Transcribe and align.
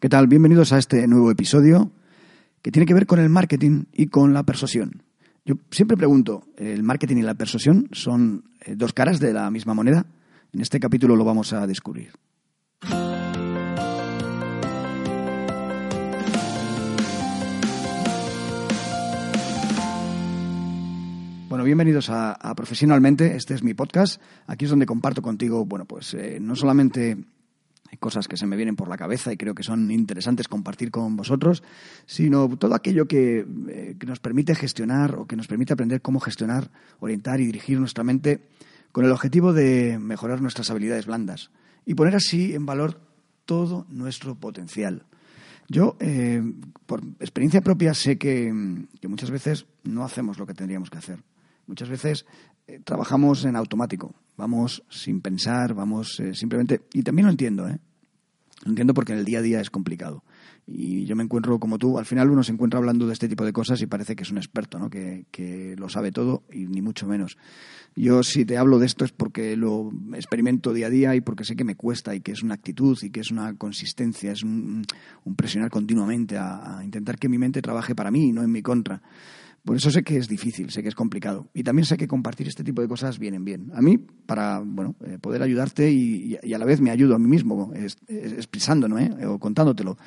¿Qué 0.00 0.08
tal? 0.08 0.28
Bienvenidos 0.28 0.72
a 0.72 0.78
este 0.78 1.06
nuevo 1.06 1.30
episodio 1.30 1.92
que 2.62 2.70
tiene 2.70 2.86
que 2.86 2.94
ver 2.94 3.04
con 3.04 3.20
el 3.20 3.28
marketing 3.28 3.84
y 3.92 4.06
con 4.06 4.32
la 4.32 4.44
persuasión. 4.44 5.02
Yo 5.44 5.56
siempre 5.70 5.94
pregunto, 5.94 6.44
¿el 6.56 6.82
marketing 6.82 7.16
y 7.18 7.22
la 7.22 7.34
persuasión 7.34 7.86
son 7.92 8.44
eh, 8.64 8.76
dos 8.76 8.94
caras 8.94 9.20
de 9.20 9.34
la 9.34 9.50
misma 9.50 9.74
moneda? 9.74 10.06
En 10.54 10.62
este 10.62 10.80
capítulo 10.80 11.16
lo 11.16 11.24
vamos 11.26 11.52
a 11.52 11.66
descubrir. 11.66 12.12
Bueno, 21.50 21.64
bienvenidos 21.64 22.08
a, 22.08 22.54
Profesionalmente. 22.56 23.36
Este 23.36 23.52
es 23.52 23.62
mi 23.62 23.74
podcast. 23.74 24.18
Aquí 24.46 24.64
es 24.64 24.70
donde 24.70 24.86
comparto 24.86 25.20
contigo, 25.20 25.66
bueno, 25.66 25.84
pues 25.84 26.14
eh, 26.14 26.38
no 26.40 26.56
solamente 26.56 27.18
cosas 27.98 28.28
que 28.28 28.36
se 28.36 28.46
me 28.46 28.56
vienen 28.56 28.76
por 28.76 28.88
la 28.88 28.96
cabeza 28.96 29.32
y 29.32 29.36
creo 29.36 29.54
que 29.54 29.62
son 29.62 29.90
interesantes 29.90 30.48
compartir 30.48 30.90
con 30.90 31.16
vosotros, 31.16 31.62
sino 32.06 32.48
todo 32.56 32.74
aquello 32.74 33.06
que, 33.06 33.44
eh, 33.68 33.96
que, 33.98 34.06
nos 34.06 34.20
permite 34.20 34.54
gestionar 34.54 35.16
o 35.16 35.26
que 35.26 35.36
nos 35.36 35.46
permite 35.46 35.72
aprender 35.72 36.00
cómo 36.00 36.20
gestionar, 36.20 36.70
orientar 37.00 37.40
y 37.40 37.46
dirigir 37.46 37.78
nuestra 37.78 38.04
mente 38.04 38.40
con 38.92 39.04
el 39.04 39.12
objetivo 39.12 39.52
de 39.52 39.98
mejorar 39.98 40.40
nuestras 40.40 40.70
habilidades 40.70 41.06
blandas 41.06 41.50
y 41.86 41.94
poner 41.94 42.14
así 42.14 42.54
en 42.54 42.66
valor 42.66 43.00
todo 43.44 43.86
nuestro 43.88 44.34
potencial. 44.34 45.04
Yo, 45.68 45.96
eh, 46.00 46.42
por 46.86 47.00
experiencia 47.20 47.60
propia, 47.60 47.94
sé 47.94 48.18
que, 48.18 48.52
que, 49.00 49.08
muchas 49.08 49.30
veces 49.30 49.66
no 49.84 50.04
hacemos 50.04 50.38
lo 50.38 50.46
que 50.46 50.54
tendríamos 50.54 50.90
que 50.90 50.98
hacer. 50.98 51.22
Muchas 51.66 51.88
veces 51.88 52.26
eh, 52.70 52.80
trabajamos 52.84 53.44
en 53.44 53.56
automático, 53.56 54.14
vamos 54.36 54.84
sin 54.88 55.20
pensar, 55.20 55.74
vamos 55.74 56.20
eh, 56.20 56.34
simplemente... 56.34 56.82
Y 56.92 57.02
también 57.02 57.26
lo 57.26 57.32
entiendo, 57.32 57.68
¿eh? 57.68 57.78
Lo 58.62 58.70
entiendo 58.70 58.94
porque 58.94 59.12
en 59.12 59.18
el 59.18 59.24
día 59.24 59.40
a 59.40 59.42
día 59.42 59.60
es 59.60 59.70
complicado. 59.70 60.22
Y 60.66 61.04
yo 61.04 61.16
me 61.16 61.24
encuentro 61.24 61.58
como 61.58 61.78
tú, 61.78 61.98
al 61.98 62.04
final 62.04 62.30
uno 62.30 62.44
se 62.44 62.52
encuentra 62.52 62.78
hablando 62.78 63.06
de 63.06 63.14
este 63.14 63.28
tipo 63.28 63.44
de 63.44 63.52
cosas 63.52 63.80
y 63.82 63.86
parece 63.86 64.14
que 64.14 64.22
es 64.22 64.30
un 64.30 64.36
experto, 64.36 64.78
¿no? 64.78 64.88
que, 64.88 65.24
que 65.32 65.74
lo 65.76 65.88
sabe 65.88 66.12
todo 66.12 66.44
y 66.52 66.66
ni 66.66 66.80
mucho 66.80 67.08
menos. 67.08 67.38
Yo 67.96 68.22
si 68.22 68.44
te 68.44 68.56
hablo 68.56 68.78
de 68.78 68.86
esto 68.86 69.04
es 69.04 69.10
porque 69.10 69.56
lo 69.56 69.90
experimento 70.14 70.72
día 70.72 70.86
a 70.86 70.90
día 70.90 71.16
y 71.16 71.22
porque 71.22 71.44
sé 71.44 71.56
que 71.56 71.64
me 71.64 71.74
cuesta 71.74 72.14
y 72.14 72.20
que 72.20 72.32
es 72.32 72.42
una 72.44 72.54
actitud 72.54 72.96
y 73.02 73.10
que 73.10 73.20
es 73.20 73.32
una 73.32 73.56
consistencia, 73.56 74.30
es 74.30 74.44
un, 74.44 74.84
presionar 75.34 75.70
continuamente 75.70 76.36
a, 76.36 76.78
a 76.78 76.84
intentar 76.84 77.18
que 77.18 77.28
mi 77.28 77.38
mente 77.38 77.62
trabaje 77.62 77.96
para 77.96 78.12
mí 78.12 78.28
y 78.28 78.32
no 78.32 78.42
en 78.42 78.52
mi 78.52 78.62
contra. 78.62 79.02
Por 79.64 79.76
eso 79.76 79.90
sé 79.90 80.02
que 80.02 80.16
es 80.16 80.26
difícil, 80.26 80.70
sé 80.70 80.82
que 80.82 80.88
es 80.88 80.94
complicado. 80.94 81.48
Y 81.52 81.62
también 81.62 81.84
sé 81.84 81.96
que 81.96 82.08
compartir 82.08 82.48
este 82.48 82.64
tipo 82.64 82.80
de 82.80 82.88
cosas 82.88 83.18
vienen 83.18 83.44
bien. 83.44 83.70
A 83.74 83.82
mí, 83.82 83.98
para 83.98 84.60
bueno, 84.64 84.96
eh, 85.04 85.18
poder 85.20 85.42
ayudarte 85.42 85.90
y, 85.90 86.36
a 86.36 86.58
la 86.58 86.64
vez 86.64 86.80
me 86.80 86.90
ayudo 86.90 87.14
a 87.14 87.18
mí 87.18 87.28
mismo, 87.28 87.72
expresándolo 88.08 88.98
¿eh? 88.98 89.26
o 89.26 89.38
contándotelo. 89.38 89.98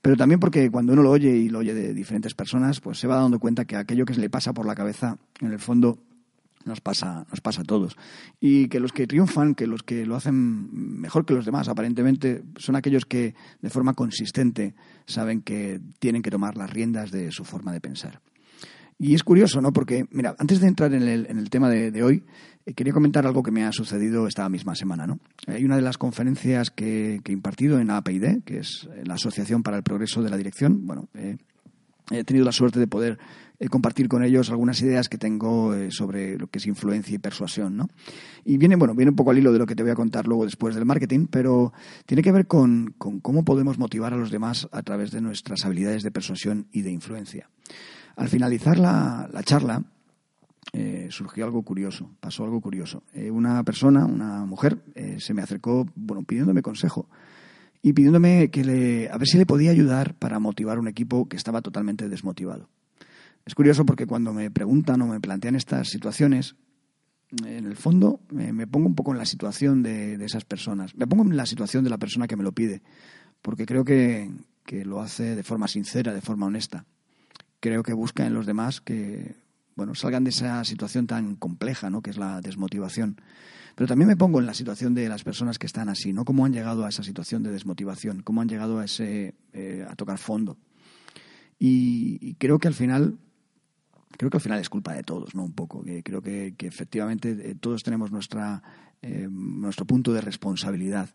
Pero 0.00 0.16
también 0.16 0.40
porque 0.40 0.70
cuando 0.70 0.92
uno 0.92 1.02
lo 1.02 1.10
oye 1.10 1.30
y 1.30 1.48
lo 1.48 1.60
oye 1.60 1.74
de 1.74 1.94
diferentes 1.94 2.34
personas, 2.34 2.80
pues 2.80 2.98
se 2.98 3.06
va 3.06 3.16
dando 3.16 3.38
cuenta 3.38 3.64
que 3.64 3.76
aquello 3.76 4.04
que 4.04 4.14
se 4.14 4.20
le 4.20 4.30
pasa 4.30 4.52
por 4.52 4.66
la 4.66 4.74
cabeza, 4.74 5.18
en 5.40 5.52
el 5.52 5.58
fondo, 5.58 5.98
nos 6.64 6.80
pasa, 6.80 7.26
nos 7.30 7.40
pasa 7.40 7.62
a 7.62 7.64
todos. 7.64 7.96
Y 8.40 8.68
que 8.68 8.80
los 8.80 8.92
que 8.92 9.06
triunfan, 9.06 9.54
que 9.54 9.66
los 9.66 9.82
que 9.82 10.06
lo 10.06 10.16
hacen 10.16 11.00
mejor 11.00 11.26
que 11.26 11.34
los 11.34 11.44
demás, 11.44 11.68
aparentemente, 11.68 12.42
son 12.56 12.76
aquellos 12.76 13.04
que 13.04 13.34
de 13.60 13.70
forma 13.70 13.94
consistente 13.94 14.74
saben 15.06 15.42
que 15.42 15.80
tienen 15.98 16.22
que 16.22 16.30
tomar 16.30 16.56
las 16.56 16.70
riendas 16.70 17.10
de 17.10 17.30
su 17.32 17.44
forma 17.44 17.72
de 17.72 17.80
pensar. 17.80 18.20
Y 18.98 19.14
es 19.14 19.24
curioso, 19.24 19.60
¿no? 19.60 19.72
Porque, 19.72 20.06
mira, 20.10 20.36
antes 20.38 20.60
de 20.60 20.68
entrar 20.68 20.94
en 20.94 21.02
el, 21.02 21.50
tema 21.50 21.68
de, 21.68 22.02
hoy, 22.02 22.22
eh, 22.64 22.74
quería 22.74 22.92
comentar 22.92 23.26
algo 23.26 23.42
que 23.42 23.50
me 23.50 23.64
ha 23.64 23.72
sucedido 23.72 24.26
esta 24.28 24.48
misma 24.48 24.74
semana. 24.74 25.06
Hay 25.46 25.64
una 25.64 25.76
de 25.76 25.82
las 25.82 25.98
conferencias 25.98 26.70
que, 26.70 27.20
he 27.24 27.32
impartido 27.32 27.80
en 27.80 27.90
APID, 27.90 28.42
que 28.44 28.58
es 28.58 28.88
la 29.04 29.14
Asociación 29.14 29.62
para 29.62 29.76
el 29.76 29.82
Progreso 29.82 30.22
de 30.22 30.30
la 30.30 30.36
Dirección. 30.36 30.86
Bueno, 30.86 31.08
eh, 31.14 31.36
he 32.10 32.22
tenido 32.22 32.44
la 32.44 32.52
suerte 32.52 32.78
de 32.78 32.86
poder 32.86 33.18
eh, 33.58 33.68
compartir 33.68 34.08
con 34.08 34.22
ellos 34.22 34.50
algunas 34.50 34.80
ideas 34.80 35.08
que 35.08 35.18
tengo 35.18 35.74
sobre 35.90 36.38
lo 36.38 36.46
que 36.46 36.58
es 36.58 36.66
influencia 36.66 37.16
y 37.16 37.18
persuasión, 37.18 37.76
¿no? 37.76 37.88
Y 38.44 38.58
viene, 38.58 38.76
bueno, 38.76 38.94
viene 38.94 39.10
un 39.10 39.16
poco 39.16 39.32
al 39.32 39.38
hilo 39.38 39.52
de 39.52 39.58
lo 39.58 39.66
que 39.66 39.74
te 39.74 39.82
voy 39.82 39.90
a 39.90 39.96
contar 39.96 40.28
luego 40.28 40.44
después 40.44 40.76
del 40.76 40.84
marketing, 40.84 41.26
pero 41.28 41.72
tiene 42.06 42.22
que 42.22 42.30
ver 42.30 42.46
con 42.46 42.94
cómo 42.98 43.44
podemos 43.44 43.76
motivar 43.76 44.14
a 44.14 44.16
los 44.16 44.30
demás 44.30 44.68
a 44.70 44.82
través 44.82 45.10
de 45.10 45.20
nuestras 45.20 45.64
habilidades 45.64 46.04
de 46.04 46.12
persuasión 46.12 46.68
y 46.70 46.82
de 46.82 46.92
influencia. 46.92 47.50
Al 48.16 48.28
finalizar 48.28 48.78
la, 48.78 49.28
charla, 49.44 49.82
eh, 50.72 51.08
surgió 51.10 51.44
algo 51.44 51.62
curioso, 51.62 52.10
pasó 52.20 52.44
algo 52.44 52.60
curioso. 52.60 53.02
Eh, 53.12 53.30
una 53.30 53.62
persona, 53.64 54.06
una 54.06 54.44
mujer, 54.44 54.78
eh, 54.94 55.16
se 55.18 55.34
me 55.34 55.42
acercó, 55.42 55.86
bueno, 55.96 56.22
pidiéndome 56.22 56.62
consejo 56.62 57.08
y 57.82 57.92
pidiéndome 57.92 58.50
que 58.50 58.64
le, 58.64 59.10
a 59.10 59.18
ver 59.18 59.26
si 59.26 59.36
le 59.36 59.46
podía 59.46 59.72
ayudar 59.72 60.14
para 60.14 60.38
motivar 60.38 60.78
un 60.78 60.88
equipo 60.88 61.28
que 61.28 61.36
estaba 61.36 61.60
totalmente 61.60 62.08
desmotivado. 62.08 62.68
Es 63.44 63.54
curioso 63.54 63.84
porque 63.84 64.06
cuando 64.06 64.32
me 64.32 64.50
preguntan 64.50 65.02
o 65.02 65.06
me 65.06 65.20
plantean 65.20 65.56
estas 65.56 65.88
situaciones, 65.88 66.54
en 67.44 67.66
el 67.66 67.76
fondo 67.76 68.20
me 68.30 68.66
pongo 68.66 68.86
un 68.86 68.94
poco 68.94 69.12
en 69.12 69.18
la 69.18 69.26
situación 69.26 69.82
de, 69.82 70.16
de, 70.16 70.24
esas 70.24 70.44
personas. 70.44 70.94
Me 70.94 71.06
pongo 71.06 71.24
en 71.24 71.36
la 71.36 71.46
situación 71.46 71.84
de 71.84 71.90
la 71.90 71.98
persona 71.98 72.28
que 72.28 72.36
me 72.36 72.44
lo 72.44 72.52
pide, 72.52 72.80
porque 73.42 73.66
creo 73.66 73.84
que, 73.84 74.30
que 74.64 74.84
lo 74.84 75.00
hace 75.00 75.34
de 75.34 75.42
forma 75.42 75.68
sincera, 75.68 76.14
de 76.14 76.20
forma 76.22 76.46
honesta 76.46 76.86
creo 77.64 77.82
que 77.82 77.94
busca 77.94 78.26
en 78.26 78.34
los 78.34 78.44
demás 78.44 78.82
que 78.82 79.36
bueno, 79.74 79.94
salgan 79.94 80.22
de 80.22 80.28
esa 80.28 80.62
situación 80.64 81.06
tan 81.06 81.34
compleja, 81.34 81.88
¿no? 81.88 82.02
que 82.02 82.10
es 82.10 82.18
la 82.18 82.42
desmotivación. 82.42 83.16
Pero 83.74 83.88
también 83.88 84.06
me 84.06 84.18
pongo 84.18 84.38
en 84.38 84.44
la 84.44 84.52
situación 84.52 84.92
de 84.92 85.08
las 85.08 85.24
personas 85.24 85.58
que 85.58 85.64
están 85.64 85.88
así, 85.88 86.12
¿no? 86.12 86.26
Cómo 86.26 86.44
han 86.44 86.52
llegado 86.52 86.84
a 86.84 86.90
esa 86.90 87.02
situación 87.02 87.42
de 87.42 87.50
desmotivación, 87.50 88.20
cómo 88.20 88.42
han 88.42 88.50
llegado 88.50 88.80
a 88.80 88.84
ese 88.84 89.34
eh, 89.54 89.86
a 89.88 89.96
tocar 89.96 90.18
fondo. 90.18 90.58
Y, 91.58 92.34
creo 92.34 92.58
que 92.58 92.68
al 92.68 92.74
final 92.74 93.16
creo 94.10 94.30
que 94.30 94.36
al 94.36 94.42
final 94.42 94.60
es 94.60 94.68
culpa 94.68 94.92
de 94.92 95.02
todos, 95.02 95.34
¿no? 95.34 95.42
Un 95.42 95.54
poco. 95.54 95.82
creo 96.04 96.20
que, 96.20 96.54
efectivamente 96.58 97.30
eh, 97.30 97.54
todos 97.58 97.82
tenemos 97.82 98.12
nuestra 98.12 98.62
eh, 99.00 99.26
nuestro 99.30 99.86
punto 99.86 100.12
de 100.12 100.20
responsabilidad. 100.20 101.08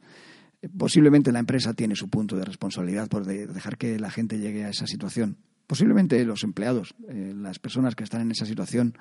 Posiblemente 0.76 1.32
la 1.32 1.40
empresa 1.40 1.76
tiene 1.76 1.96
su 1.96 2.10
punto 2.10 2.36
de 2.36 2.44
responsabilidad 2.44 3.08
por 3.08 3.26
dejar 3.26 3.78
que 3.78 4.00
la 4.00 4.10
gente 4.10 4.40
llegue 4.40 4.66
a 4.66 4.70
esa 4.70 4.88
situación 4.88 5.38
Posiblemente 5.70 6.26
los 6.26 6.44
empleados, 6.44 6.96
eh, 7.10 7.32
las 7.36 7.60
personas 7.60 7.94
que 7.94 8.04
están 8.04 8.22
en 8.22 8.32
esa 8.32 8.48
situación, 8.48 8.98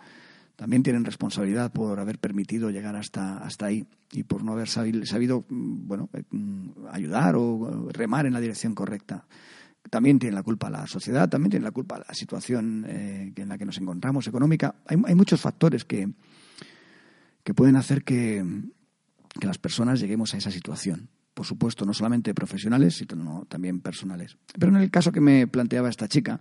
también 0.54 0.82
tienen 0.82 1.02
responsabilidad 1.02 1.72
por 1.72 1.98
haber 1.98 2.18
permitido 2.18 2.68
llegar 2.68 2.94
hasta, 2.94 3.38
hasta 3.38 3.64
ahí 3.64 3.86
y 4.12 4.24
por 4.24 4.44
no 4.44 4.52
haber 4.52 4.68
sabido, 4.68 5.46
mm, 5.48 5.86
bueno, 5.88 6.10
eh, 6.12 6.24
mm, 6.30 6.88
ayudar 6.90 7.36
o 7.36 7.88
remar 7.90 8.26
en 8.26 8.34
la 8.34 8.40
dirección 8.40 8.74
correcta. 8.74 9.26
También 9.88 10.18
tiene 10.18 10.34
la 10.34 10.42
culpa 10.42 10.68
la 10.68 10.86
sociedad, 10.86 11.26
también 11.26 11.52
tiene 11.52 11.64
la 11.64 11.70
culpa 11.70 12.00
la 12.06 12.12
situación 12.12 12.84
eh, 12.86 13.32
en 13.34 13.48
la 13.48 13.56
que 13.56 13.64
nos 13.64 13.78
encontramos 13.78 14.26
económica. 14.26 14.74
Hay, 14.84 14.98
hay 15.06 15.14
muchos 15.14 15.40
factores 15.40 15.86
que, 15.86 16.12
que 17.44 17.54
pueden 17.54 17.76
hacer 17.76 18.04
que, 18.04 18.44
que 19.40 19.46
las 19.46 19.56
personas 19.56 20.00
lleguemos 20.00 20.34
a 20.34 20.36
esa 20.36 20.50
situación 20.50 21.08
por 21.38 21.46
supuesto, 21.46 21.84
no 21.84 21.94
solamente 21.94 22.34
profesionales, 22.34 22.96
sino 22.96 23.46
también 23.48 23.78
personales. 23.78 24.36
Pero 24.58 24.74
en 24.74 24.82
el 24.82 24.90
caso 24.90 25.12
que 25.12 25.20
me 25.20 25.46
planteaba 25.46 25.88
esta 25.88 26.08
chica, 26.08 26.40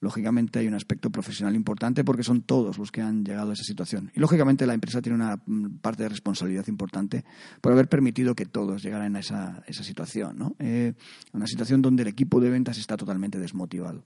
lógicamente 0.00 0.58
hay 0.58 0.66
un 0.66 0.72
aspecto 0.72 1.10
profesional 1.10 1.54
importante 1.54 2.02
porque 2.02 2.22
son 2.22 2.40
todos 2.40 2.78
los 2.78 2.90
que 2.90 3.02
han 3.02 3.26
llegado 3.26 3.50
a 3.50 3.52
esa 3.52 3.62
situación. 3.62 4.10
Y 4.14 4.20
lógicamente 4.20 4.66
la 4.66 4.72
empresa 4.72 5.02
tiene 5.02 5.16
una 5.16 5.36
mm, 5.36 5.80
parte 5.82 6.04
de 6.04 6.08
responsabilidad 6.08 6.66
importante 6.68 7.26
por 7.60 7.72
haber 7.72 7.90
permitido 7.90 8.34
que 8.34 8.46
todos 8.46 8.82
llegaran 8.82 9.16
a 9.16 9.20
esa, 9.20 9.62
esa 9.66 9.84
situación, 9.84 10.38
¿no? 10.38 10.56
Eh, 10.60 10.94
una 11.34 11.46
situación 11.46 11.82
donde 11.82 12.04
el 12.04 12.08
equipo 12.08 12.40
de 12.40 12.48
ventas 12.48 12.78
está 12.78 12.96
totalmente 12.96 13.38
desmotivado. 13.38 14.02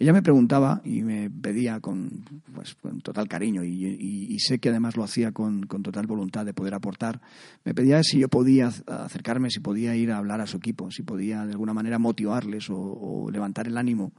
Ella 0.00 0.14
me 0.14 0.22
preguntaba 0.22 0.80
y 0.82 1.02
me 1.02 1.28
pedía 1.28 1.78
con, 1.80 2.24
pues, 2.54 2.74
con 2.74 3.02
total 3.02 3.28
cariño 3.28 3.62
y, 3.62 4.38
sé 4.38 4.58
que 4.58 4.70
además 4.70 4.96
lo 4.96 5.04
hacía 5.04 5.32
con, 5.32 5.68
total 5.68 6.06
voluntad 6.06 6.46
de 6.46 6.54
poder 6.54 6.72
aportar. 6.72 7.20
Me 7.66 7.74
pedía 7.74 8.02
si 8.02 8.18
yo 8.18 8.28
podía 8.28 8.72
acercarme, 8.86 9.50
si 9.50 9.60
podía 9.60 9.94
ir 9.94 10.10
a 10.10 10.16
hablar 10.16 10.40
a 10.40 10.46
su 10.46 10.56
equipo, 10.56 10.90
si 10.90 11.02
podía 11.02 11.44
de 11.44 11.52
alguna 11.52 11.74
manera 11.74 11.98
motivarles 11.98 12.68
o, 12.70 13.28
levantar 13.30 13.66
el 13.66 13.76
ánimo. 13.76 14.14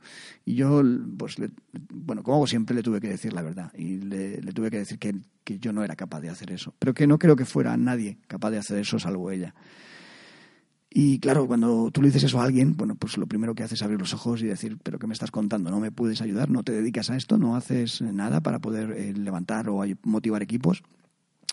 Y 0.46 0.54
yo, 0.54 0.84
pues, 1.18 1.38
bueno, 1.92 2.22
como 2.22 2.46
siempre, 2.46 2.76
le 2.76 2.84
tuve 2.84 3.02
que 3.02 3.10
decir 3.10 3.34
la 3.34 3.42
verdad 3.42 3.74
y 3.76 4.02
le, 4.02 4.38
tuve 4.54 4.70
que 4.70 4.78
decir 4.78 5.00
que, 5.00 5.16
que 5.44 5.58
yo 5.58 5.74
no 5.74 5.84
era 5.84 5.96
capaz 5.96 6.22
de 6.22 6.30
hacer 6.30 6.52
eso, 6.52 6.76
pero 6.78 6.94
que 6.94 7.08
no 7.08 7.18
creo 7.18 7.36
que 7.36 7.46
fuera 7.46 7.76
nadie 7.76 8.20
capaz 8.28 8.52
de 8.52 8.60
hacer 8.60 8.78
eso 8.78 9.00
salvo 9.00 9.32
ella. 9.32 9.56
Y 10.94 11.20
claro, 11.20 11.48
cuando 11.48 11.90
tú 11.90 12.02
le 12.02 12.10
dices 12.10 12.26
eso 12.26 12.42
a 12.42 12.44
alguien, 12.44 12.76
bueno, 12.76 12.96
pues 12.96 13.18
lo 13.18 13.26
primero 13.26 13.56
que 13.56 13.64
haces 13.64 13.80
es 13.80 13.84
abrir 13.84 13.98
los 13.98 14.14
ojos 14.14 14.42
y 14.42 14.48
decir, 14.48 14.78
pero 14.84 15.00
¿qué 15.00 15.08
me 15.08 15.14
estás 15.14 15.32
contando? 15.32 15.72
¿No 15.72 15.80
me 15.80 15.90
puedes 15.90 16.22
ayudar? 16.22 16.50
¿No 16.50 16.64
te 16.64 16.74
dedicas 16.74 17.10
a 17.10 17.16
esto? 17.16 17.38
¿No 17.38 17.56
haces 17.56 18.02
nada 18.02 18.42
para 18.42 18.60
poder 18.60 18.92
eh, 18.92 19.14
levantar 19.14 19.70
o 19.70 19.82
motivar 20.04 20.44
equipos? 20.44 20.84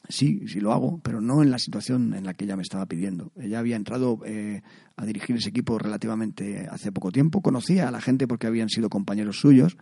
Sí, 0.09 0.43
sí 0.49 0.59
lo 0.59 0.73
hago, 0.73 1.01
pero 1.05 1.21
no 1.21 1.43
en 1.43 1.51
la 1.51 1.59
situación 1.59 2.15
en 2.15 2.25
la 2.25 2.35
que 2.35 2.47
ella 2.47 2.57
me 2.57 2.63
estaba 2.63 2.87
pidiendo. 2.87 3.31
Ella 3.37 3.61
había 3.61 3.77
entrado 3.77 4.21
eh, 4.25 4.63
a 4.97 5.07
dirigir 5.07 5.37
ese 5.37 5.51
equipo 5.51 5.79
relativamente 5.79 6.67
hace 6.69 6.91
poco 6.91 7.13
tiempo, 7.13 7.41
conocía 7.41 7.87
a 7.87 7.91
la 7.91 8.01
gente 8.01 8.27
porque 8.27 8.47
habían 8.47 8.71
sido 8.71 8.89
compañeros 8.89 9.39
suyos 9.39 9.77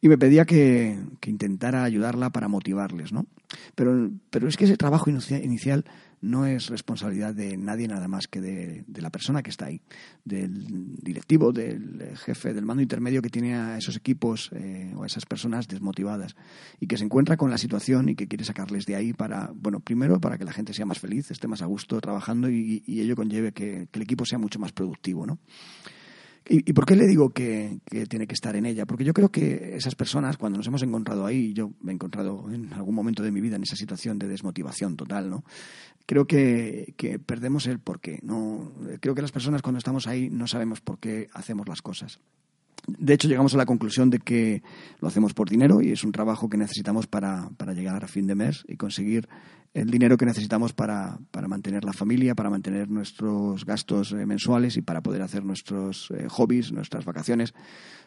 y 0.00 0.08
me 0.08 0.18
pedía 0.18 0.44
que, 0.44 1.00
que 1.20 1.30
intentara 1.30 1.82
ayudarla 1.82 2.30
para 2.30 2.48
motivarles, 2.48 3.12
¿no? 3.12 3.26
Pero, 3.74 4.10
pero 4.30 4.48
es 4.48 4.56
que 4.56 4.64
ese 4.64 4.76
trabajo 4.76 5.10
inicial 5.10 5.84
no 6.20 6.46
es 6.46 6.68
responsabilidad 6.68 7.34
de 7.34 7.56
nadie 7.56 7.88
nada 7.88 8.08
más 8.08 8.28
que 8.28 8.40
de, 8.40 8.84
la 9.00 9.10
persona 9.10 9.42
que 9.42 9.50
está 9.50 9.66
ahí, 9.66 9.80
del 10.24 10.96
directivo, 10.96 11.52
del 11.52 12.16
jefe, 12.18 12.52
del 12.52 12.64
mando 12.64 12.82
intermedio 12.82 13.22
que 13.22 13.30
tiene 13.30 13.54
a 13.54 13.78
esos 13.78 13.96
equipos 13.96 14.50
eh, 14.52 14.92
o 14.96 15.04
a 15.04 15.06
esas 15.06 15.26
personas 15.26 15.66
desmotivadas 15.68 16.36
y 16.78 16.86
que 16.86 16.96
se 16.96 17.04
encuentra 17.04 17.36
con 17.36 17.50
la 17.50 17.58
situación 17.58 18.08
y 18.08 18.16
que 18.16 18.28
quiere 18.28 18.44
sacarles 18.44 18.86
de 18.86 18.96
ahí 18.96 19.12
para, 19.12 19.50
bueno, 19.54 19.80
primero 19.80 20.20
para 20.20 20.38
que 20.38 20.44
la 20.44 20.52
gente 20.52 20.74
sea 20.74 20.86
más 20.86 20.98
feliz, 20.98 21.30
esté 21.30 21.48
más 21.48 21.62
a 21.62 21.66
gusto 21.66 22.00
trabajando 22.00 22.50
y, 22.50 22.82
ello 22.86 23.16
conlleve 23.16 23.52
que, 23.52 23.88
que 23.90 23.98
el 23.98 24.02
equipo 24.02 24.26
sea 24.26 24.38
mucho 24.38 24.58
más 24.58 24.72
productivo, 24.72 25.26
¿no? 25.26 25.38
¿Y, 26.48 26.72
por 26.72 26.84
qué 26.84 26.96
le 26.96 27.06
digo 27.06 27.30
que, 27.30 27.78
tiene 28.08 28.26
que 28.26 28.34
estar 28.34 28.56
en 28.56 28.66
ella? 28.66 28.84
Porque 28.86 29.04
yo 29.04 29.12
creo 29.12 29.30
que 29.30 29.76
esas 29.76 29.94
personas, 29.94 30.36
cuando 30.36 30.56
nos 30.56 30.66
hemos 30.66 30.82
encontrado 30.82 31.24
ahí, 31.24 31.52
yo 31.52 31.72
me 31.80 31.92
he 31.92 31.94
encontrado 31.94 32.50
en 32.52 32.72
algún 32.72 32.94
momento 32.94 33.22
de 33.22 33.30
mi 33.30 33.40
vida 33.40 33.56
en 33.56 33.62
esa 33.62 33.76
situación 33.76 34.18
de 34.18 34.26
desmotivación 34.26 34.96
total, 34.96 35.30
¿no? 35.30 35.44
Creo 36.06 36.26
que, 36.26 36.94
que 36.96 37.20
perdemos 37.20 37.66
el 37.66 37.78
porqué. 37.78 38.18
¿no? 38.22 38.72
Creo 39.00 39.14
que 39.14 39.22
las 39.22 39.30
personas 39.30 39.62
cuando 39.62 39.78
estamos 39.78 40.08
ahí 40.08 40.28
no 40.28 40.48
sabemos 40.48 40.80
por 40.80 40.98
qué 40.98 41.28
hacemos 41.34 41.68
las 41.68 41.82
cosas. 41.82 42.18
De 42.98 43.14
hecho, 43.14 43.28
llegamos 43.28 43.54
a 43.54 43.58
la 43.58 43.66
conclusión 43.66 44.10
de 44.10 44.18
que 44.18 44.62
lo 45.00 45.08
hacemos 45.08 45.34
por 45.34 45.48
dinero 45.48 45.80
y 45.80 45.92
es 45.92 46.04
un 46.04 46.12
trabajo 46.12 46.48
que 46.48 46.56
necesitamos 46.56 47.06
para, 47.06 47.50
para 47.56 47.72
llegar 47.72 48.04
a 48.04 48.08
fin 48.08 48.26
de 48.26 48.34
mes 48.34 48.64
y 48.68 48.76
conseguir 48.76 49.28
el 49.72 49.90
dinero 49.90 50.16
que 50.16 50.26
necesitamos 50.26 50.72
para, 50.72 51.18
para 51.30 51.46
mantener 51.46 51.84
la 51.84 51.92
familia, 51.92 52.34
para 52.34 52.50
mantener 52.50 52.90
nuestros 52.90 53.64
gastos 53.64 54.12
eh, 54.12 54.26
mensuales 54.26 54.76
y 54.76 54.82
para 54.82 55.00
poder 55.00 55.22
hacer 55.22 55.44
nuestros 55.44 56.10
eh, 56.10 56.26
hobbies, 56.28 56.72
nuestras 56.72 57.04
vacaciones, 57.04 57.54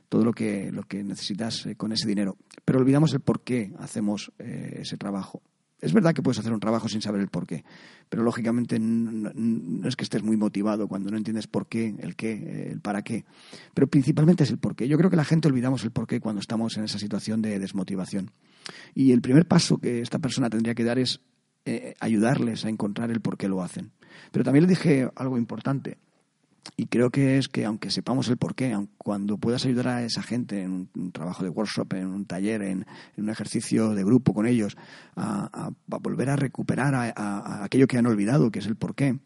todo 0.09 0.25
lo 0.25 0.33
que, 0.33 0.71
lo 0.71 0.83
que 0.83 1.03
necesitas 1.03 1.65
eh, 1.65 1.75
con 1.75 1.94
ese 1.94 2.07
dinero. 2.07 2.38
Pero 2.65 2.80
olvidamos 2.80 3.13
el 3.13 3.21
por 3.21 3.44
qué 3.44 3.71
hacemos 3.80 4.31
ese 4.39 4.97
trabajo. 4.97 5.41
Es 5.83 5.91
verdad 5.91 6.13
que 6.13 6.21
puedes 6.21 6.39
hacer 6.39 6.53
un 6.53 6.62
trabajo 6.62 6.88
sin 6.88 7.01
saber 7.01 7.19
el 7.19 7.27
por 7.27 7.45
qué, 7.45 7.65
pero 8.07 8.24
lógicamente 8.24 8.80
no, 8.80 9.85
es 9.85 9.97
que 9.97 10.06
estés 10.06 10.24
muy 10.24 10.38
motivado 10.38 10.88
cuando 10.88 11.12
no 11.12 11.18
entiendes 11.18 11.45
por 11.45 11.68
qué, 11.68 11.94
el 12.00 12.15
qué, 12.15 12.69
el 12.71 12.80
para 12.80 13.01
qué. 13.01 13.25
Pero 13.74 13.88
principalmente 13.88 14.45
es 14.45 14.50
el 14.50 14.59
por 14.59 14.77
qué. 14.77 14.88
Yo 14.88 14.97
creo 14.97 15.09
que 15.09 15.18
la 15.18 15.25
gente 15.25 15.50
olvidamos 15.50 15.83
el 15.83 15.91
por 15.91 16.07
qué 16.07 16.21
cuando 16.21 16.39
estamos 16.39 16.77
en 16.77 16.85
esa 16.85 17.00
situación 17.00 17.41
de 17.41 17.59
desmotivación. 17.59 18.31
Y 18.95 19.12
el 19.12 19.21
primer 19.21 19.45
paso 19.45 19.77
que 19.77 20.00
esta 20.00 20.19
persona 20.19 20.50
tendría 20.50 20.74
que 20.74 20.85
dar 20.85 21.00
es 21.00 21.19
eh, 21.65 21.95
ayudarles 22.00 22.63
a 22.63 22.69
encontrar 22.69 23.12
el 23.12 23.19
por 23.19 23.38
qué 23.38 23.50
lo 23.50 23.62
hacen. 23.62 23.91
Pero 24.31 24.45
también 24.45 24.63
le 24.63 24.69
dije 24.69 25.09
algo 25.15 25.38
importante. 25.38 25.97
Y 26.75 26.88
creo 26.88 27.10
que 27.10 27.38
es 27.38 27.50
que 27.50 27.65
aunque 27.65 27.92
sepamos 27.92 28.27
el 28.30 28.38
porqué, 28.38 28.75
cuando 28.98 29.38
puedas 29.38 29.65
ayudar 29.65 29.88
a 29.89 30.04
esa 30.04 30.24
gente 30.24 30.62
en 30.62 30.89
un, 30.95 31.12
trabajo 31.12 31.44
de 31.44 31.50
workshop, 31.50 31.94
en 31.94 32.07
un 32.07 32.25
taller, 32.25 32.62
en, 32.63 32.86
un 33.18 33.30
ejercicio 33.30 33.94
de 33.94 34.04
grupo 34.04 34.33
con 34.33 34.48
ellos, 34.48 34.77
a, 35.15 35.71
volver 35.86 36.30
a 36.30 36.36
recuperar 36.36 36.95
a, 36.95 37.63
aquello 37.63 37.88
que 37.88 37.98
han 37.98 38.07
olvidado, 38.07 38.50
que 38.50 38.60
es 38.60 38.65
el 38.65 38.75
porqué, 38.75 39.19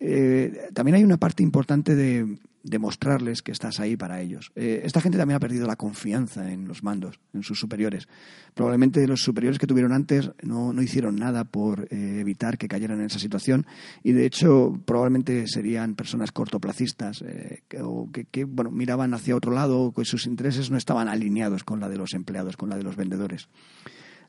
eh, 0.00 0.68
también 0.74 0.96
hay 0.96 1.04
una 1.04 1.16
parte 1.16 1.42
importante 1.42 1.94
de, 1.94 2.38
demostrarles 2.64 3.42
que 3.42 3.52
estás 3.52 3.78
ahí 3.78 3.96
para 3.96 4.20
ellos. 4.20 4.50
Eh, 4.56 4.80
esta 4.84 5.00
gente 5.00 5.18
también 5.18 5.36
ha 5.36 5.40
perdido 5.40 5.66
la 5.66 5.76
confianza 5.76 6.50
en 6.50 6.66
los 6.66 6.82
mandos, 6.82 7.20
en 7.34 7.42
sus 7.42 7.60
superiores. 7.60 8.08
Probablemente 8.54 9.06
los 9.06 9.22
superiores 9.22 9.58
que 9.58 9.66
tuvieron 9.66 9.92
antes 9.92 10.30
no, 10.42 10.72
no 10.72 10.82
hicieron 10.82 11.16
nada 11.16 11.44
por 11.44 11.86
eh, 11.90 12.20
evitar 12.20 12.56
que 12.56 12.66
cayeran 12.66 13.00
en 13.00 13.06
esa 13.06 13.18
situación 13.18 13.66
y 14.02 14.12
de 14.12 14.24
hecho 14.24 14.80
probablemente 14.86 15.46
serían 15.46 15.94
personas 15.94 16.32
cortoplacistas 16.32 17.22
eh, 17.22 17.62
que, 17.68 17.82
o 17.82 18.08
que, 18.10 18.44
bueno, 18.44 18.70
miraban 18.70 19.12
hacia 19.12 19.36
otro 19.36 19.52
lado, 19.52 19.92
que 19.94 20.04
sus 20.06 20.26
intereses 20.26 20.70
no 20.70 20.78
estaban 20.78 21.08
alineados 21.08 21.64
con 21.64 21.80
la 21.80 21.90
de 21.90 21.98
los 21.98 22.14
empleados, 22.14 22.56
con 22.56 22.70
la 22.70 22.76
de 22.76 22.82
los 22.82 22.96
vendedores. 22.96 23.48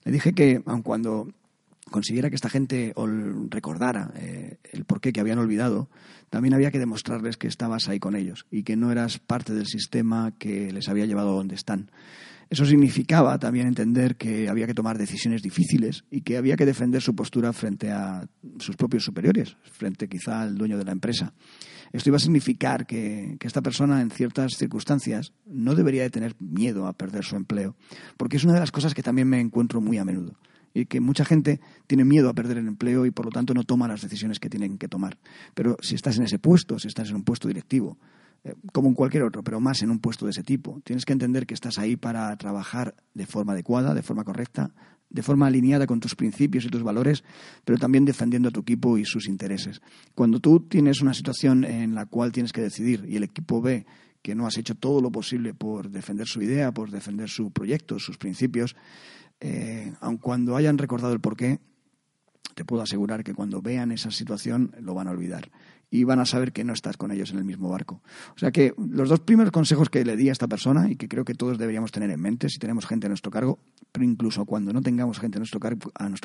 Le 0.03 0.11
dije 0.11 0.33
que 0.33 0.61
aun 0.65 0.81
cuando 0.81 1.29
consiguiera 1.89 2.29
que 2.29 2.35
esta 2.35 2.49
gente 2.49 2.93
recordara 3.49 4.11
eh, 4.15 4.57
el 4.71 4.85
porqué 4.85 5.13
que 5.13 5.19
habían 5.19 5.39
olvidado, 5.39 5.89
también 6.29 6.53
había 6.53 6.71
que 6.71 6.79
demostrarles 6.79 7.37
que 7.37 7.47
estabas 7.47 7.87
ahí 7.87 7.99
con 7.99 8.15
ellos 8.15 8.45
y 8.51 8.63
que 8.63 8.75
no 8.75 8.91
eras 8.91 9.19
parte 9.19 9.53
del 9.53 9.67
sistema 9.67 10.33
que 10.37 10.71
les 10.71 10.89
había 10.89 11.05
llevado 11.05 11.31
a 11.31 11.35
donde 11.35 11.55
están. 11.55 11.91
Eso 12.49 12.65
significaba 12.65 13.39
también 13.39 13.67
entender 13.67 14.17
que 14.17 14.49
había 14.49 14.67
que 14.67 14.75
tomar 14.75 14.97
decisiones 14.97 15.41
difíciles 15.41 16.03
y 16.11 16.21
que 16.21 16.37
había 16.37 16.55
que 16.55 16.65
defender 16.65 17.01
su 17.01 17.15
postura 17.15 17.53
frente 17.53 17.91
a 17.91 18.27
sus 18.59 18.75
propios 18.75 19.03
superiores, 19.03 19.57
frente 19.63 20.07
quizá 20.07 20.41
al 20.41 20.55
dueño 20.55 20.77
de 20.77 20.85
la 20.85 20.91
empresa. 20.91 21.33
Esto 21.91 22.09
iba 22.09 22.17
a 22.17 22.19
significar 22.19 22.85
que, 22.85 23.37
que, 23.39 23.47
esta 23.47 23.61
persona 23.61 24.01
en 24.01 24.11
ciertas 24.11 24.57
circunstancias 24.57 25.33
no 25.45 25.75
debería 25.75 26.03
de 26.03 26.09
tener 26.09 26.35
miedo 26.39 26.87
a 26.87 26.93
perder 26.93 27.23
su 27.23 27.35
empleo, 27.35 27.75
porque 28.17 28.37
es 28.37 28.43
una 28.43 28.53
de 28.53 28.59
las 28.59 28.71
cosas 28.71 28.93
que 28.93 29.03
también 29.03 29.27
me 29.27 29.39
encuentro 29.39 29.81
muy 29.81 29.97
a 29.97 30.05
menudo 30.05 30.35
y 30.75 30.85
que 30.85 30.99
mucha 30.99 31.25
gente 31.25 31.61
tiene 31.87 32.03
miedo 32.03 32.29
a 32.29 32.33
perder 32.33 32.57
el 32.57 32.67
empleo 32.67 33.05
y 33.05 33.11
por 33.11 33.25
lo 33.25 33.31
tanto 33.31 33.53
no 33.53 33.63
toma 33.63 33.87
las 33.87 34.01
decisiones 34.01 34.39
que 34.39 34.49
tienen 34.49 34.77
que 34.77 34.89
tomar. 34.89 35.17
Pero 35.55 35.77
si 35.81 35.95
estás 35.95 36.17
en 36.17 36.25
ese 36.25 36.37
puesto, 36.37 36.77
si 36.77 36.89
estás 36.89 37.09
en 37.09 37.15
un 37.15 37.23
puesto 37.23 37.47
directivo, 37.47 37.97
eh, 38.43 38.53
como 38.73 38.89
en 38.89 38.93
cualquier 38.93 39.23
otro, 39.23 39.41
pero 39.41 39.61
más 39.61 39.81
en 39.81 39.89
un 39.89 39.99
puesto 39.99 40.25
de 40.25 40.31
ese 40.31 40.43
tipo, 40.43 40.81
tienes 40.83 41.05
que 41.05 41.13
entender 41.13 41.47
que 41.47 41.53
estás 41.53 41.79
ahí 41.79 41.95
para 41.95 42.35
trabajar 42.35 42.93
de 43.13 43.25
forma 43.25 43.53
adecuada, 43.53 43.93
de 43.93 44.03
forma 44.03 44.25
correcta, 44.25 44.71
de 45.09 45.23
forma 45.23 45.47
alineada 45.47 45.87
con 45.87 46.01
tus 46.01 46.13
principios 46.13 46.65
y 46.65 46.69
tus 46.69 46.83
valores, 46.83 47.23
pero 47.63 47.79
también 47.79 48.03
defendiendo 48.03 48.49
a 48.49 48.51
tu 48.51 48.59
equipo 48.59 48.97
y 48.97 49.05
sus 49.05 49.29
intereses. 49.29 49.81
Cuando 50.13 50.41
tú 50.41 50.59
tienes 50.59 51.01
una 51.01 51.13
situación 51.13 51.63
en 51.63 51.95
la 51.95 52.05
cual 52.05 52.33
tienes 52.33 52.51
que 52.51 52.61
decidir 52.61 53.05
y 53.07 53.15
el 53.15 53.23
equipo 53.23 53.61
ve 53.61 53.85
que 54.21 54.35
no 54.35 54.45
has 54.45 54.57
hecho 54.57 54.75
todo 54.75 55.01
lo 55.01 55.11
posible 55.11 55.53
por 55.53 55.89
defender 55.89 56.27
su 56.27 56.41
idea, 56.41 56.73
por 56.73 56.91
defender 56.91 57.29
su 57.29 57.51
proyecto, 57.51 57.99
sus 57.99 58.17
principios, 58.17 58.75
eh, 59.39 59.93
aun 59.99 60.17
cuando 60.17 60.55
hayan 60.55 60.77
recordado 60.77 61.13
el 61.13 61.19
porqué, 61.19 61.59
te 62.55 62.65
puedo 62.65 62.81
asegurar 62.81 63.23
que 63.23 63.33
cuando 63.33 63.61
vean 63.61 63.91
esa 63.91 64.11
situación 64.11 64.73
lo 64.79 64.93
van 64.93 65.07
a 65.07 65.11
olvidar 65.11 65.51
y 65.89 66.03
van 66.03 66.19
a 66.19 66.25
saber 66.25 66.51
que 66.51 66.63
no 66.63 66.73
estás 66.73 66.97
con 66.97 67.11
ellos 67.11 67.31
en 67.31 67.37
el 67.37 67.45
mismo 67.45 67.69
barco. 67.69 68.01
O 68.35 68.39
sea 68.39 68.51
que 68.51 68.73
los 68.77 69.09
dos 69.09 69.19
primeros 69.19 69.51
consejos 69.51 69.89
que 69.89 70.03
le 70.03 70.15
di 70.15 70.29
a 70.29 70.31
esta 70.31 70.47
persona 70.47 70.89
y 70.89 70.95
que 70.95 71.07
creo 71.07 71.25
que 71.25 71.35
todos 71.35 71.57
deberíamos 71.57 71.91
tener 71.91 72.09
en 72.09 72.19
mente 72.19 72.49
si 72.49 72.59
tenemos 72.59 72.85
gente 72.85 73.07
a 73.07 73.09
nuestro 73.09 73.31
cargo, 73.31 73.59
pero 73.91 74.05
incluso 74.05 74.45
cuando 74.45 74.73
no 74.73 74.81
tengamos 74.81 75.19
gente 75.19 75.37
a 75.37 75.39
nuestro 75.39 75.59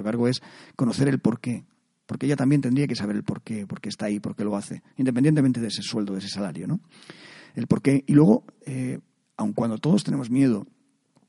cargo, 0.05 0.29
es 0.29 0.43
conocer 0.77 1.09
el 1.09 1.19
porqué. 1.19 1.65
Porque 2.07 2.27
ella 2.27 2.37
también 2.37 2.61
tendría 2.61 2.89
que 2.89 2.97
saber 2.97 3.15
el 3.15 3.23
porqué, 3.23 3.67
por 3.67 3.81
qué 3.81 3.89
está 3.89 4.07
ahí, 4.07 4.19
por 4.19 4.35
qué 4.35 4.45
lo 4.45 4.57
hace, 4.57 4.83
independientemente 4.97 5.61
de 5.61 5.69
ese 5.69 5.83
sueldo, 5.83 6.15
de 6.15 6.19
ese 6.19 6.29
salario, 6.29 6.67
¿no? 6.67 6.81
El 7.55 7.69
porqué. 7.69 8.03
Y 8.07 8.15
luego, 8.15 8.45
eh, 8.67 8.99
aun 9.37 9.53
cuando 9.53 9.79
todos 9.79 10.03
tenemos 10.03 10.31
miedo 10.31 10.67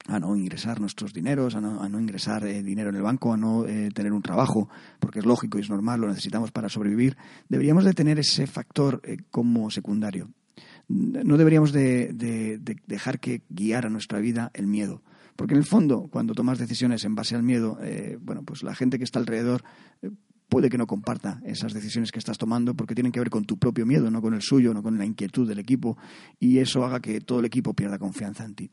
a 0.08 0.20
no 0.20 0.36
ingresar 0.36 0.80
nuestros 0.80 1.14
dineros, 1.14 1.56
a 1.56 1.62
no, 1.62 2.00
ingresar 2.00 2.46
eh, 2.46 2.64
dinero 2.64 2.90
en 2.90 2.96
el 2.96 3.02
banco, 3.02 3.34
a 3.34 3.38
no 3.38 3.66
eh, 3.66 3.90
tener 3.94 4.14
un 4.14 4.22
trabajo, 4.22 4.70
porque 5.00 5.20
es 5.20 5.26
lógico 5.26 5.58
y 5.58 5.62
es 5.62 5.70
normal, 5.70 6.02
lo 6.02 6.08
necesitamos 6.08 6.52
para 6.52 6.70
sobrevivir, 6.70 7.18
deberíamos 7.50 7.86
de 7.86 7.94
tener 7.94 8.20
ese 8.20 8.48
factor 8.48 9.02
eh, 9.04 9.18
como 9.30 9.70
secundario. 9.70 10.30
No 10.88 11.38
deberíamos 11.38 11.72
de, 11.72 12.60
dejar 12.86 13.22
que 13.22 13.44
guiara 13.48 13.90
nuestra 13.90 14.20
vida 14.20 14.52
el 14.54 14.68
miedo. 14.68 15.02
Porque 15.38 15.54
en 15.54 15.60
el 15.60 15.66
fondo, 15.66 16.10
cuando 16.12 16.34
tomas 16.34 16.60
decisiones 16.60 17.06
en 17.06 17.16
base 17.16 17.34
al 17.34 17.44
miedo, 17.44 17.80
bueno, 18.20 18.44
pues 18.44 18.62
la 18.62 18.76
gente 18.76 18.98
que 18.98 19.06
está 19.06 19.18
alrededor 19.18 19.64
puede 20.52 20.70
que 20.70 20.78
no 20.78 20.86
comparta 20.86 21.40
esas 21.46 21.74
decisiones 21.74 22.12
que 22.12 22.20
estás 22.20 22.38
tomando 22.38 22.74
porque 22.74 22.94
tienen 22.94 23.14
que 23.14 23.22
ver 23.22 23.30
con 23.30 23.46
tu 23.46 23.58
propio 23.58 23.86
miedo, 23.86 24.12
no 24.12 24.22
con 24.22 24.34
el 24.34 24.42
suyo, 24.42 24.74
no 24.74 24.84
con 24.84 24.98
la 24.98 25.06
inquietud 25.06 25.48
del 25.48 25.60
equipo, 25.60 25.98
y 26.42 26.58
eso 26.58 26.84
haga 26.84 27.00
que 27.00 27.22
todo 27.22 27.40
el 27.40 27.46
equipo 27.46 27.74
pierda 27.74 27.98
confianza 27.98 28.44
en 28.44 28.56
ti. 28.56 28.72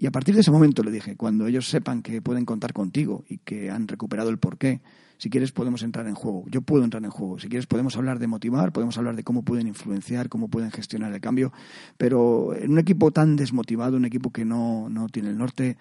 Y 0.00 0.06
a 0.06 0.10
partir 0.10 0.34
de 0.34 0.40
ese 0.40 0.50
momento 0.50 0.82
le 0.82 0.90
dije, 0.90 1.14
cuando 1.14 1.46
ellos 1.46 1.68
sepan 1.68 2.00
que 2.00 2.22
pueden 2.22 2.46
contar 2.46 2.72
contigo 2.72 3.22
y 3.28 3.36
que 3.36 3.70
han 3.70 3.86
recuperado 3.86 4.30
el 4.30 4.38
porqué, 4.38 4.80
si 5.18 5.28
quieres 5.28 5.52
podemos 5.52 5.82
entrar 5.82 6.06
en 6.06 6.14
juego. 6.14 6.44
Yo 6.48 6.62
puedo 6.62 6.84
entrar 6.84 7.04
en 7.04 7.10
juego. 7.10 7.38
Si 7.38 7.50
quieres 7.50 7.66
podemos 7.66 7.94
hablar 7.98 8.18
de 8.18 8.26
motivar, 8.26 8.72
podemos 8.72 8.96
hablar 8.96 9.14
de 9.14 9.24
cómo 9.24 9.42
pueden 9.42 9.66
influenciar, 9.66 10.30
cómo 10.30 10.48
pueden 10.48 10.70
gestionar 10.70 11.12
el 11.12 11.20
cambio. 11.20 11.52
Pero 11.98 12.56
en 12.56 12.72
un 12.72 12.78
equipo 12.78 13.10
tan 13.10 13.36
desmotivado, 13.36 13.98
un 13.98 14.06
equipo 14.06 14.30
que 14.30 14.46
no, 14.46 14.88
tiene 15.12 15.28
el 15.28 15.36
norte, 15.36 15.76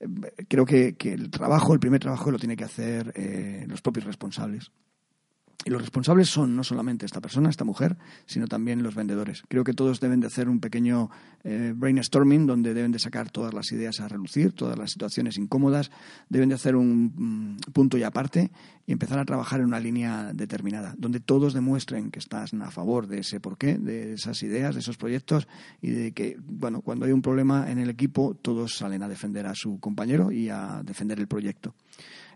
eh, 0.00 0.08
creo 0.48 0.66
que, 0.66 0.96
el 1.04 1.30
trabajo, 1.30 1.72
el 1.72 1.78
primer 1.78 2.00
trabajo 2.00 2.32
lo 2.32 2.40
tiene 2.40 2.56
que 2.56 2.64
hacer 2.64 3.12
eh, 3.14 3.66
los 3.68 3.82
propios 3.82 4.04
responsables. 4.04 4.72
Y 5.64 5.70
los 5.70 5.82
responsables 5.82 6.30
son 6.30 6.56
no 6.56 6.64
solamente 6.64 7.04
esta 7.04 7.20
persona, 7.20 7.50
esta 7.50 7.64
mujer, 7.64 7.98
sino 8.24 8.46
también 8.46 8.82
los 8.82 8.94
vendedores. 8.94 9.42
Creo 9.48 9.62
que 9.62 9.74
todos 9.74 10.00
deben 10.00 10.20
de 10.20 10.26
hacer 10.26 10.48
un 10.48 10.58
pequeño 10.58 11.10
eh, 11.44 11.74
brainstorming 11.76 12.46
donde 12.46 12.72
deben 12.72 12.92
de 12.92 12.98
sacar 12.98 13.30
todas 13.30 13.52
las 13.52 13.70
ideas 13.72 14.00
a 14.00 14.08
relucir, 14.08 14.52
todas 14.52 14.78
las 14.78 14.90
situaciones 14.90 15.36
incómodas, 15.36 15.90
deben 16.30 16.48
de 16.48 16.54
hacer 16.54 16.76
un 16.76 17.56
mm, 17.66 17.72
punto 17.72 17.98
y 17.98 18.04
aparte 18.04 18.50
y 18.86 18.92
empezar 18.92 19.18
a 19.18 19.26
trabajar 19.26 19.60
en 19.60 19.66
una 19.66 19.80
línea 19.80 20.32
determinada, 20.32 20.94
donde 20.96 21.20
todos 21.20 21.52
demuestren 21.52 22.10
que 22.10 22.20
están 22.20 22.62
a 22.62 22.70
favor 22.70 23.06
de 23.06 23.18
ese 23.20 23.38
porqué, 23.38 23.76
de 23.76 24.14
esas 24.14 24.42
ideas, 24.42 24.74
de 24.74 24.80
esos 24.80 24.96
proyectos 24.96 25.46
y 25.82 25.90
de 25.90 26.12
que, 26.12 26.38
bueno, 26.42 26.80
cuando 26.80 27.04
hay 27.04 27.12
un 27.12 27.20
problema 27.20 27.70
en 27.70 27.78
el 27.78 27.90
equipo, 27.90 28.34
todos 28.34 28.76
salen 28.76 29.02
a 29.02 29.08
defender 29.08 29.46
a 29.46 29.54
su 29.54 29.78
compañero 29.78 30.32
y 30.32 30.48
a 30.48 30.82
defender 30.82 31.20
el 31.20 31.28
proyecto. 31.28 31.74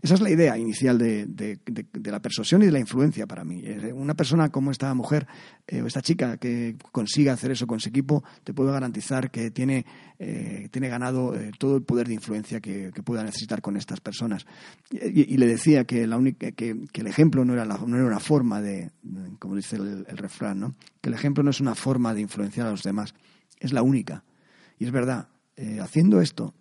Esa 0.04 0.16
es 0.16 0.20
la 0.20 0.28
idea 0.28 0.58
inicial 0.58 0.98
de, 0.98 1.58
la 2.04 2.20
persuasión 2.20 2.60
y 2.62 2.66
de 2.66 2.72
la 2.72 2.78
influencia 2.78 3.26
para 3.26 3.42
mí. 3.42 3.64
Una 3.94 4.12
persona 4.12 4.50
como 4.50 4.70
esta 4.70 4.92
mujer 4.92 5.26
eh, 5.66 5.80
o 5.80 5.86
esta 5.86 6.02
chica 6.02 6.36
que 6.36 6.76
consiga 6.92 7.32
hacer 7.32 7.52
eso 7.52 7.66
con 7.66 7.80
su 7.80 7.88
equipo, 7.88 8.22
te 8.44 8.52
puedo 8.52 8.70
garantizar 8.70 9.30
que 9.30 9.50
tiene, 9.50 9.86
eh, 10.18 10.68
tiene 10.70 10.88
ganado 10.88 11.34
eh, 11.34 11.52
todo 11.58 11.76
el 11.76 11.84
poder 11.84 12.06
de 12.06 12.12
influencia 12.12 12.60
que, 12.60 12.92
pueda 13.02 13.24
necesitar 13.24 13.62
con 13.62 13.78
estas 13.78 14.02
personas. 14.02 14.44
Y, 14.90 15.38
le 15.38 15.46
decía 15.46 15.86
que, 15.86 16.06
la 16.06 16.18
única, 16.18 16.52
que, 16.52 16.76
el 16.92 17.06
ejemplo 17.06 17.46
no 17.46 17.54
era, 17.54 17.64
no 17.64 17.96
era 17.96 18.04
una 18.04 18.20
forma 18.20 18.60
de, 18.60 18.90
como 19.38 19.56
dice 19.56 19.76
el, 19.76 20.04
el 20.06 20.18
refrán, 20.18 20.60
¿no? 20.60 20.74
que 21.00 21.08
el 21.08 21.14
ejemplo 21.14 21.42
no 21.42 21.48
es 21.48 21.62
una 21.62 21.74
forma 21.74 22.12
de 22.12 22.20
influenciar 22.20 22.66
a 22.66 22.72
los 22.72 22.82
demás, 22.82 23.14
es 23.58 23.72
la 23.72 23.80
única. 23.80 24.22
Y 24.78 24.84
es 24.84 24.90
verdad, 24.90 25.28
haciendo 25.80 26.20
esto, 26.20 26.52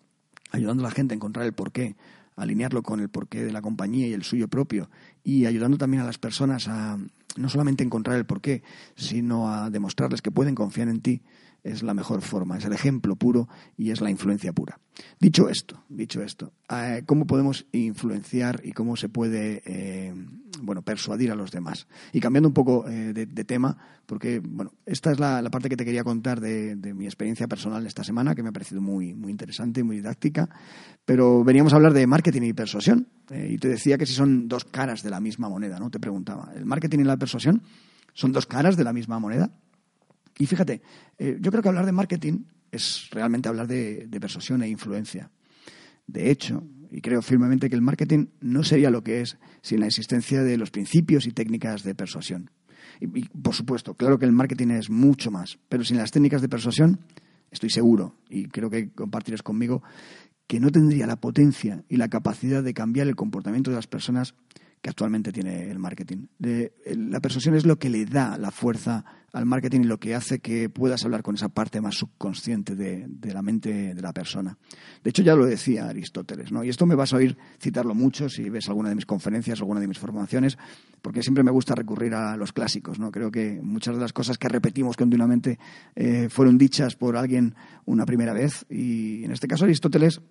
ayudando 0.52 0.86
a 0.86 0.88
la 0.88 0.96
gente 0.96 1.14
a 1.14 1.18
encontrar 1.18 1.46
el 1.46 1.52
porqué, 1.52 1.98
alinearlo 2.36 2.84
con 2.84 3.00
el 3.00 3.10
porqué 3.10 3.44
de 3.44 3.52
la 3.52 3.62
compañía 3.62 4.08
y 4.08 4.14
el 4.14 4.24
suyo 4.24 4.48
propio, 4.48 4.90
y 5.24 5.46
ayudando 5.46 5.78
también 5.78 6.04
a 6.04 6.06
las 6.06 6.18
personas 6.18 6.68
a 6.68 6.98
no 7.36 7.50
solamente 7.50 7.84
encontrar 7.84 8.18
el 8.18 8.26
porqué, 8.26 8.64
sino 8.96 9.52
a 9.52 9.70
demostrarles 9.70 10.22
que 10.22 10.32
pueden 10.32 10.56
confiar 10.56 10.88
en 10.88 11.02
ti, 11.02 11.22
es 11.64 11.82
la 11.82 11.94
mejor 11.94 12.22
forma, 12.22 12.58
es 12.58 12.66
el 12.66 12.74
ejemplo 12.74 13.16
puro 13.16 13.48
y 13.78 13.92
es 13.92 14.02
la 14.02 14.10
influencia 14.10 14.52
pura. 14.52 14.80
Dicho 15.20 15.50
esto, 15.50 15.84
dicho 15.90 16.22
esto, 16.22 16.52
eh, 16.70 17.04
¿cómo 17.06 17.26
podemos 17.26 17.66
influenciar 17.72 18.62
y 18.64 18.74
cómo 18.74 18.96
se 18.96 19.10
puede 19.10 19.64
eh, 19.66 20.14
bueno, 20.62 20.82
persuadir 20.82 21.32
a 21.32 21.36
los 21.36 21.52
demás? 21.52 21.88
Y 22.12 22.20
cambiando 22.20 22.50
un 22.50 22.54
poco 22.54 22.88
eh, 22.88 23.14
de, 23.14 23.44
tema, 23.46 23.78
porque 24.06 24.40
bueno, 24.44 24.74
esta 24.86 25.12
es 25.12 25.20
la, 25.20 25.42
parte 25.50 25.70
que 25.70 25.78
te 25.78 25.86
quería 25.86 26.04
contar 26.04 26.42
de, 26.42 26.76
mi 26.94 27.06
experiencia 27.06 27.48
personal 27.48 27.86
esta 27.88 28.04
semana, 28.04 28.36
que 28.36 28.44
me 28.44 28.50
ha 28.50 28.54
parecido 28.54 28.82
muy, 28.82 29.16
muy 29.16 29.32
interesante, 29.32 29.84
muy 29.84 29.98
didáctica, 29.98 30.50
pero 31.06 31.44
veníamos 31.44 31.74
a 31.74 31.78
hablar 31.78 31.94
de 31.94 32.06
marketing 32.06 32.42
y 32.44 32.54
persuasión. 32.54 33.08
y 33.32 33.58
te 33.58 33.70
decía 33.70 33.98
que 33.98 34.06
si 34.06 34.14
son 34.14 34.48
dos 34.48 34.66
caras 34.66 35.02
de 35.02 35.10
la 35.10 35.22
misma 35.22 35.50
moneda, 35.50 35.80
¿no? 35.80 35.90
Te 35.90 36.00
preguntaba, 36.00 36.52
¿el 36.56 36.66
marketing 36.66 37.00
y 37.00 37.04
la 37.06 37.18
persuasión 37.18 37.64
son 38.14 38.32
dos 38.32 38.46
caras 38.46 38.78
de 38.78 38.84
la 38.84 38.94
misma 38.94 39.18
moneda? 39.20 39.50
Y 40.38 40.46
fíjate, 40.46 40.82
eh, 41.18 41.38
yo 41.40 41.52
creo 41.52 41.62
que 41.62 41.70
hablar 41.70 41.86
de 41.86 41.92
marketing 41.92 42.46
es 42.72 43.10
realmente 43.12 43.50
hablar 43.50 43.68
de, 43.68 44.08
persuasión 44.20 44.64
e 44.64 44.70
influencia. 44.70 45.32
De 46.08 46.32
hecho, 46.32 46.64
y 46.92 47.02
creo 47.02 47.22
firmemente 47.22 47.70
que 47.70 47.76
el 47.76 47.82
marketing 47.82 48.28
no 48.42 48.64
sería 48.64 48.90
lo 48.90 49.04
que 49.04 49.22
es 49.22 49.38
sin 49.62 49.80
la 49.80 49.88
existencia 49.88 50.44
de 50.44 50.58
los 50.58 50.72
principios 50.72 51.28
y 51.28 51.32
técnicas 51.32 51.84
de 51.84 51.96
persuasión. 51.96 52.52
Y, 53.00 53.08
por 53.30 53.56
supuesto, 53.56 53.96
claro 53.96 54.20
que 54.20 54.26
el 54.26 54.32
marketing 54.32 54.70
es 54.70 54.90
mucho 54.90 55.32
más, 55.32 55.60
pero 55.70 55.84
sin 55.84 55.98
las 55.98 56.12
técnicas 56.12 56.42
de 56.42 56.50
persuasión, 56.50 57.00
estoy 57.52 57.70
seguro, 57.70 58.16
y 58.30 58.46
creo 58.46 58.70
que 58.70 58.92
compartirás 58.92 59.42
conmigo, 59.42 59.82
que 60.48 60.60
no 60.60 60.72
tendría 60.72 61.08
la 61.08 61.16
potencia 61.16 61.84
y 61.90 61.98
la 61.98 62.10
capacidad 62.10 62.64
de 62.64 62.74
cambiar 62.74 63.08
el 63.08 63.16
comportamiento 63.16 63.72
de 63.72 63.78
las 63.78 63.88
personas 63.88 64.36
que 64.82 64.90
actualmente 64.90 65.32
tiene 65.32 65.72
el 65.72 65.80
marketing. 65.80 66.28
la 66.38 67.22
persuasión 67.22 67.56
es 67.56 67.66
lo 67.66 67.80
que 67.80 67.90
le 67.90 68.06
da 68.06 68.38
la 68.38 68.52
fuerza 68.52 69.06
al 69.34 69.48
marketing 69.48 69.82
y 69.82 69.86
lo 69.86 70.00
que 70.00 70.14
hace 70.14 70.40
que 70.40 70.70
puedas 70.70 71.04
hablar 71.04 71.24
con 71.24 71.34
esa 71.34 71.50
parte 71.50 71.82
más 71.82 71.96
subconsciente 71.96 72.76
de, 72.76 73.34
la 73.34 73.42
mente 73.42 73.96
de 73.96 74.02
la 74.02 74.14
persona. 74.14 74.58
De 75.04 75.10
hecho, 75.10 75.24
ya 75.24 75.36
lo 75.36 75.46
decía 75.46 75.90
Aristóteles, 75.90 76.52
¿no? 76.52 76.64
Y 76.64 76.70
esto 76.70 76.86
me 76.86 76.94
vas 76.94 77.14
a 77.14 77.18
oír 77.18 77.36
citarlo 77.60 77.96
mucho 77.96 78.30
si 78.30 78.48
ves 78.50 78.70
alguna 78.70 78.90
de 78.90 78.96
mis 78.96 79.08
conferencias 79.08 79.60
alguna 79.60 79.80
de 79.80 79.88
mis 79.88 79.98
formaciones, 79.98 80.58
porque 81.02 81.24
siempre 81.24 81.44
me 81.44 81.50
gusta 81.50 81.74
recurrir 81.74 82.14
a 82.14 82.38
los 82.38 82.54
clásicos, 82.54 83.00
¿no? 83.00 83.12
Creo 83.12 83.32
que 83.32 83.60
muchas 83.62 83.96
de 83.96 84.02
las 84.02 84.14
cosas 84.14 84.38
que 84.38 84.48
repetimos 84.48 84.96
continuamente 84.96 85.58
eh, 85.96 86.30
fueron 86.30 86.60
dichas 86.60 86.96
por 86.96 87.18
alguien 87.18 87.56
una 87.86 88.06
primera 88.06 88.34
vez 88.34 88.66
y 88.70 89.24
en 89.24 89.32
este 89.32 89.48
caso 89.48 89.66
Aristóteles 89.66 90.22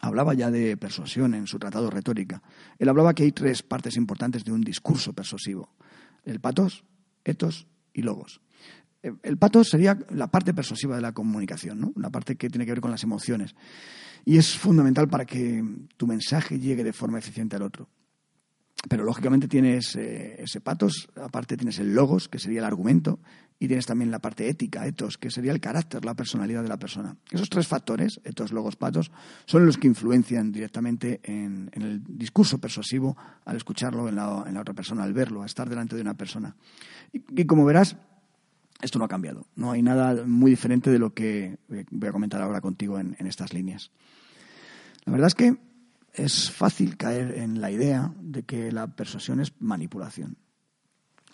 hablaba 0.00 0.32
ya 0.32 0.50
de 0.50 0.78
persuasión 0.78 1.34
en 1.34 1.46
su 1.46 1.58
tratado 1.58 1.90
retórica. 1.90 2.42
Él 2.78 2.88
hablaba 2.88 3.12
que 3.12 3.24
hay 3.24 3.32
tres 3.32 3.62
partes 3.62 3.98
importantes 3.98 4.44
de 4.44 4.52
un 4.52 4.62
discurso 4.62 5.12
persuasivo. 5.12 5.74
El 6.24 6.40
patos, 6.40 6.84
etos 7.24 7.66
y 7.92 8.02
logos. 8.02 8.40
El 9.02 9.38
patos 9.38 9.68
sería 9.68 9.98
la 10.10 10.30
parte 10.30 10.52
persuasiva 10.52 10.94
de 10.94 11.02
la 11.02 11.12
comunicación, 11.12 11.80
¿no? 11.80 11.92
la 11.96 12.10
parte 12.10 12.36
que 12.36 12.50
tiene 12.50 12.66
que 12.66 12.72
ver 12.72 12.80
con 12.82 12.90
las 12.90 13.02
emociones. 13.02 13.54
Y 14.24 14.36
es 14.36 14.56
fundamental 14.56 15.08
para 15.08 15.24
que 15.24 15.64
tu 15.96 16.06
mensaje 16.06 16.58
llegue 16.58 16.84
de 16.84 16.92
forma 16.92 17.18
eficiente 17.18 17.56
al 17.56 17.62
otro. 17.62 17.88
Pero 18.88 19.04
lógicamente 19.04 19.46
tienes 19.46 19.94
eh, 19.96 20.36
ese 20.42 20.60
patos, 20.60 21.08
aparte 21.16 21.56
tienes 21.56 21.78
el 21.78 21.94
logos, 21.94 22.28
que 22.28 22.38
sería 22.38 22.60
el 22.60 22.64
argumento, 22.64 23.20
y 23.58 23.68
tienes 23.68 23.84
también 23.84 24.10
la 24.10 24.20
parte 24.20 24.48
ética, 24.48 24.86
etos, 24.86 25.18
que 25.18 25.30
sería 25.30 25.52
el 25.52 25.60
carácter, 25.60 26.02
la 26.02 26.14
personalidad 26.14 26.62
de 26.62 26.70
la 26.70 26.78
persona. 26.78 27.16
Esos 27.30 27.50
tres 27.50 27.68
factores, 27.68 28.18
etos, 28.24 28.52
logos, 28.52 28.76
patos, 28.76 29.12
son 29.44 29.66
los 29.66 29.76
que 29.76 29.86
influencian 29.86 30.50
directamente 30.50 31.20
en, 31.24 31.70
el 31.74 32.02
discurso 32.08 32.58
persuasivo 32.58 33.18
al 33.44 33.56
escucharlo 33.56 34.08
en 34.08 34.16
la, 34.16 34.60
otra 34.60 34.72
persona, 34.72 35.04
al 35.04 35.12
verlo, 35.12 35.42
a 35.42 35.46
estar 35.46 35.68
delante 35.68 35.94
de 35.94 36.00
una 36.00 36.14
persona. 36.14 36.56
Y, 37.12 37.44
como 37.44 37.66
verás, 37.66 37.98
esto 38.80 38.98
no 38.98 39.04
ha 39.04 39.08
cambiado. 39.08 39.44
No 39.56 39.72
hay 39.72 39.82
nada 39.82 40.24
muy 40.24 40.52
diferente 40.52 40.90
de 40.90 40.98
lo 40.98 41.12
que 41.12 41.58
voy 41.90 42.08
a 42.08 42.12
comentar 42.12 42.40
ahora 42.40 42.62
contigo 42.62 42.98
en 42.98 43.26
estas 43.26 43.52
líneas. 43.52 43.90
La 45.04 45.12
verdad 45.12 45.26
es 45.26 45.34
que 45.34 45.69
es 46.14 46.50
fácil 46.50 46.96
caer 46.96 47.38
en 47.38 47.60
la 47.60 47.70
idea 47.70 48.12
de 48.20 48.42
que 48.42 48.72
la 48.72 48.88
persuasión 48.88 49.40
es 49.40 49.52
manipulación. 49.58 50.36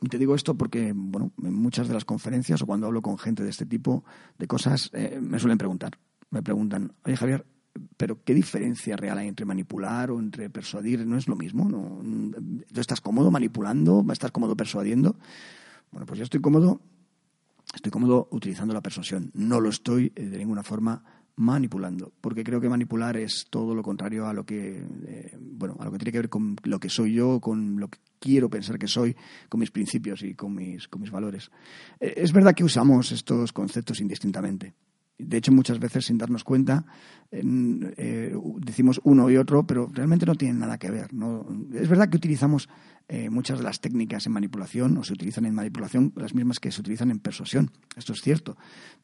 Y 0.00 0.08
te 0.08 0.18
digo 0.18 0.34
esto 0.34 0.54
porque, 0.54 0.92
bueno, 0.94 1.32
en 1.42 1.54
muchas 1.54 1.88
de 1.88 1.94
las 1.94 2.04
conferencias 2.04 2.60
o 2.60 2.66
cuando 2.66 2.86
hablo 2.86 3.00
con 3.00 3.18
gente 3.18 3.42
de 3.42 3.50
este 3.50 3.64
tipo 3.64 4.04
de 4.38 4.46
cosas, 4.46 4.90
eh, 4.92 5.18
me 5.20 5.38
suelen 5.38 5.58
preguntar. 5.58 5.98
Me 6.30 6.42
preguntan, 6.42 6.92
oye 7.04 7.16
Javier, 7.16 7.46
¿pero 7.96 8.22
qué 8.22 8.34
diferencia 8.34 8.96
real 8.96 9.18
hay 9.18 9.28
entre 9.28 9.46
manipular 9.46 10.10
o 10.10 10.18
entre 10.18 10.50
persuadir? 10.50 11.06
¿No 11.06 11.16
es 11.16 11.28
lo 11.28 11.36
mismo? 11.36 11.68
¿No? 11.68 12.02
¿Tú 12.72 12.80
estás 12.80 13.00
cómodo 13.00 13.30
manipulando? 13.30 14.04
¿Estás 14.12 14.32
cómodo 14.32 14.56
persuadiendo? 14.56 15.16
Bueno, 15.90 16.06
pues 16.06 16.18
yo 16.18 16.24
estoy 16.24 16.40
cómodo, 16.40 16.80
estoy 17.74 17.90
cómodo 17.90 18.28
utilizando 18.32 18.74
la 18.74 18.82
persuasión. 18.82 19.30
No 19.34 19.60
lo 19.60 19.70
estoy 19.70 20.12
eh, 20.14 20.26
de 20.26 20.38
ninguna 20.38 20.62
forma 20.62 21.04
manipulando, 21.36 22.12
porque 22.20 22.42
creo 22.42 22.60
que 22.60 22.68
manipular 22.68 23.16
es 23.16 23.46
todo 23.50 23.74
lo 23.74 23.82
contrario 23.82 24.26
a 24.26 24.32
lo 24.32 24.44
que 24.44 24.82
eh, 25.06 25.36
bueno, 25.38 25.76
a 25.78 25.84
lo 25.84 25.92
que 25.92 25.98
tiene 25.98 26.12
que 26.12 26.18
ver 26.18 26.28
con 26.28 26.56
lo 26.64 26.80
que 26.80 26.88
soy 26.88 27.12
yo, 27.12 27.40
con 27.40 27.78
lo 27.78 27.88
que 27.88 27.98
quiero 28.18 28.48
pensar 28.48 28.78
que 28.78 28.88
soy, 28.88 29.14
con 29.48 29.60
mis 29.60 29.70
principios 29.70 30.22
y 30.22 30.34
con 30.34 30.54
mis 30.54 30.88
con 30.88 31.02
mis 31.02 31.10
valores. 31.10 31.50
Eh, 32.00 32.14
es 32.16 32.32
verdad 32.32 32.54
que 32.54 32.64
usamos 32.64 33.12
estos 33.12 33.52
conceptos 33.52 34.00
indistintamente. 34.00 34.74
De 35.18 35.38
hecho, 35.38 35.50
muchas 35.50 35.78
veces 35.78 36.04
sin 36.04 36.18
darnos 36.18 36.44
cuenta 36.44 36.84
eh, 37.30 38.34
decimos 38.58 39.00
uno 39.04 39.30
y 39.30 39.36
otro, 39.38 39.66
pero 39.66 39.90
realmente 39.92 40.26
no 40.26 40.34
tienen 40.34 40.58
nada 40.58 40.76
que 40.78 40.90
ver. 40.90 41.08
Es 41.72 41.88
verdad 41.88 42.10
que 42.10 42.18
utilizamos 42.18 42.68
eh, 43.08 43.30
muchas 43.30 43.58
de 43.58 43.64
las 43.64 43.80
técnicas 43.80 44.26
en 44.26 44.32
manipulación 44.32 44.96
o 44.98 45.04
se 45.04 45.12
utilizan 45.12 45.46
en 45.46 45.54
manipulación 45.54 46.12
las 46.16 46.34
mismas 46.34 46.58
que 46.58 46.72
se 46.72 46.80
utilizan 46.80 47.10
en 47.10 47.20
persuasión. 47.20 47.70
Esto 47.96 48.12
es 48.12 48.20
cierto. 48.20 48.56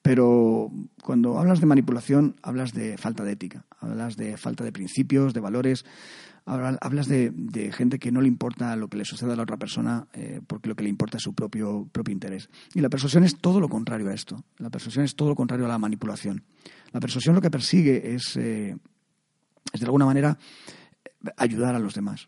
Pero 0.02 0.70
cuando 1.02 1.38
hablas 1.38 1.60
de 1.60 1.66
manipulación, 1.66 2.34
hablas 2.42 2.72
de 2.72 2.98
falta 2.98 3.22
de 3.22 3.32
ética, 3.32 3.64
hablas 3.78 4.16
de 4.16 4.36
falta 4.36 4.64
de 4.64 4.72
principios, 4.72 5.34
de 5.34 5.40
valores, 5.40 5.84
hablas 6.44 7.06
de, 7.06 7.72
gente 7.72 8.00
que 8.00 8.10
no 8.10 8.20
le 8.20 8.26
importa 8.26 8.74
lo 8.74 8.88
que 8.88 8.96
le 8.96 9.04
suceda 9.04 9.34
a 9.34 9.36
la 9.36 9.44
otra 9.44 9.56
persona 9.56 10.08
eh, 10.12 10.40
porque 10.44 10.68
lo 10.68 10.74
que 10.74 10.82
le 10.82 10.88
importa 10.88 11.18
es 11.18 11.22
su 11.22 11.34
propio, 11.34 11.88
propio 11.92 12.12
interés. 12.12 12.50
Y 12.74 12.80
la 12.80 12.88
persuasión 12.88 13.22
es 13.22 13.38
todo 13.38 13.60
lo 13.60 13.68
contrario 13.68 14.08
a 14.08 14.14
esto. 14.14 14.42
La 14.58 14.70
persuasión 14.70 15.04
es 15.04 15.14
todo 15.14 15.28
lo 15.28 15.36
contrario 15.36 15.66
a 15.66 15.68
la 15.68 15.78
manipulación. 15.78 16.42
La 16.90 16.98
persuasión 16.98 17.36
lo 17.36 17.40
que 17.40 17.50
persigue 17.50 18.14
es, 18.14 18.36
eh, 18.36 18.76
es 19.72 19.80
de 19.80 19.86
alguna 19.86 20.06
manera, 20.06 20.36
ayudar 21.36 21.76
a 21.76 21.78
los 21.78 21.94
demás. 21.94 22.26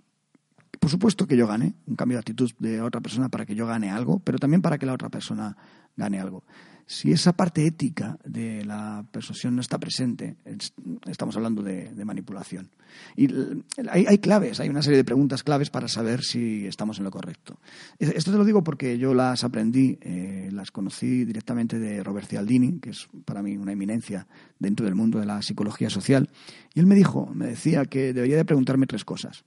Por 0.84 0.90
supuesto 0.90 1.26
que 1.26 1.34
yo 1.34 1.46
gane, 1.46 1.72
un 1.86 1.96
cambio 1.96 2.18
de 2.18 2.20
actitud 2.20 2.50
de 2.58 2.82
otra 2.82 3.00
persona 3.00 3.30
para 3.30 3.46
que 3.46 3.54
yo 3.54 3.66
gane 3.66 3.90
algo, 3.90 4.18
pero 4.18 4.36
también 4.36 4.60
para 4.60 4.76
que 4.76 4.84
la 4.84 4.92
otra 4.92 5.08
persona 5.08 5.56
gane 5.96 6.20
algo. 6.20 6.44
Si 6.84 7.10
esa 7.10 7.32
parte 7.32 7.66
ética 7.66 8.18
de 8.22 8.66
la 8.66 9.02
persuasión 9.10 9.54
no 9.54 9.62
está 9.62 9.78
presente, 9.78 10.36
estamos 11.06 11.36
hablando 11.36 11.62
de, 11.62 11.90
manipulación. 12.04 12.68
Y 13.16 13.30
hay, 13.88 14.18
claves, 14.18 14.60
hay 14.60 14.68
una 14.68 14.82
serie 14.82 14.98
de 14.98 15.04
preguntas 15.04 15.42
claves 15.42 15.70
para 15.70 15.88
saber 15.88 16.22
si 16.22 16.66
estamos 16.66 16.98
en 16.98 17.04
lo 17.04 17.10
correcto. 17.10 17.58
Esto 17.98 18.32
te 18.32 18.36
lo 18.36 18.44
digo 18.44 18.62
porque 18.62 18.98
yo 18.98 19.14
las 19.14 19.42
aprendí, 19.42 19.96
eh, 20.02 20.50
las 20.52 20.70
conocí 20.70 21.24
directamente 21.24 21.78
de 21.78 22.04
Robert 22.04 22.28
Cialdini, 22.28 22.78
que 22.78 22.90
es 22.90 23.08
para 23.24 23.42
mí 23.42 23.56
una 23.56 23.72
eminencia 23.72 24.26
dentro 24.58 24.84
del 24.84 24.96
mundo 24.96 25.18
de 25.18 25.24
la 25.24 25.40
psicología 25.40 25.88
social. 25.88 26.28
Y 26.74 26.80
él 26.80 26.86
me 26.86 26.94
dijo, 26.94 27.30
me 27.34 27.46
decía 27.46 27.86
que 27.86 28.12
debería 28.12 28.36
de 28.36 28.44
preguntarme 28.44 28.86
tres 28.86 29.06
cosas. 29.06 29.46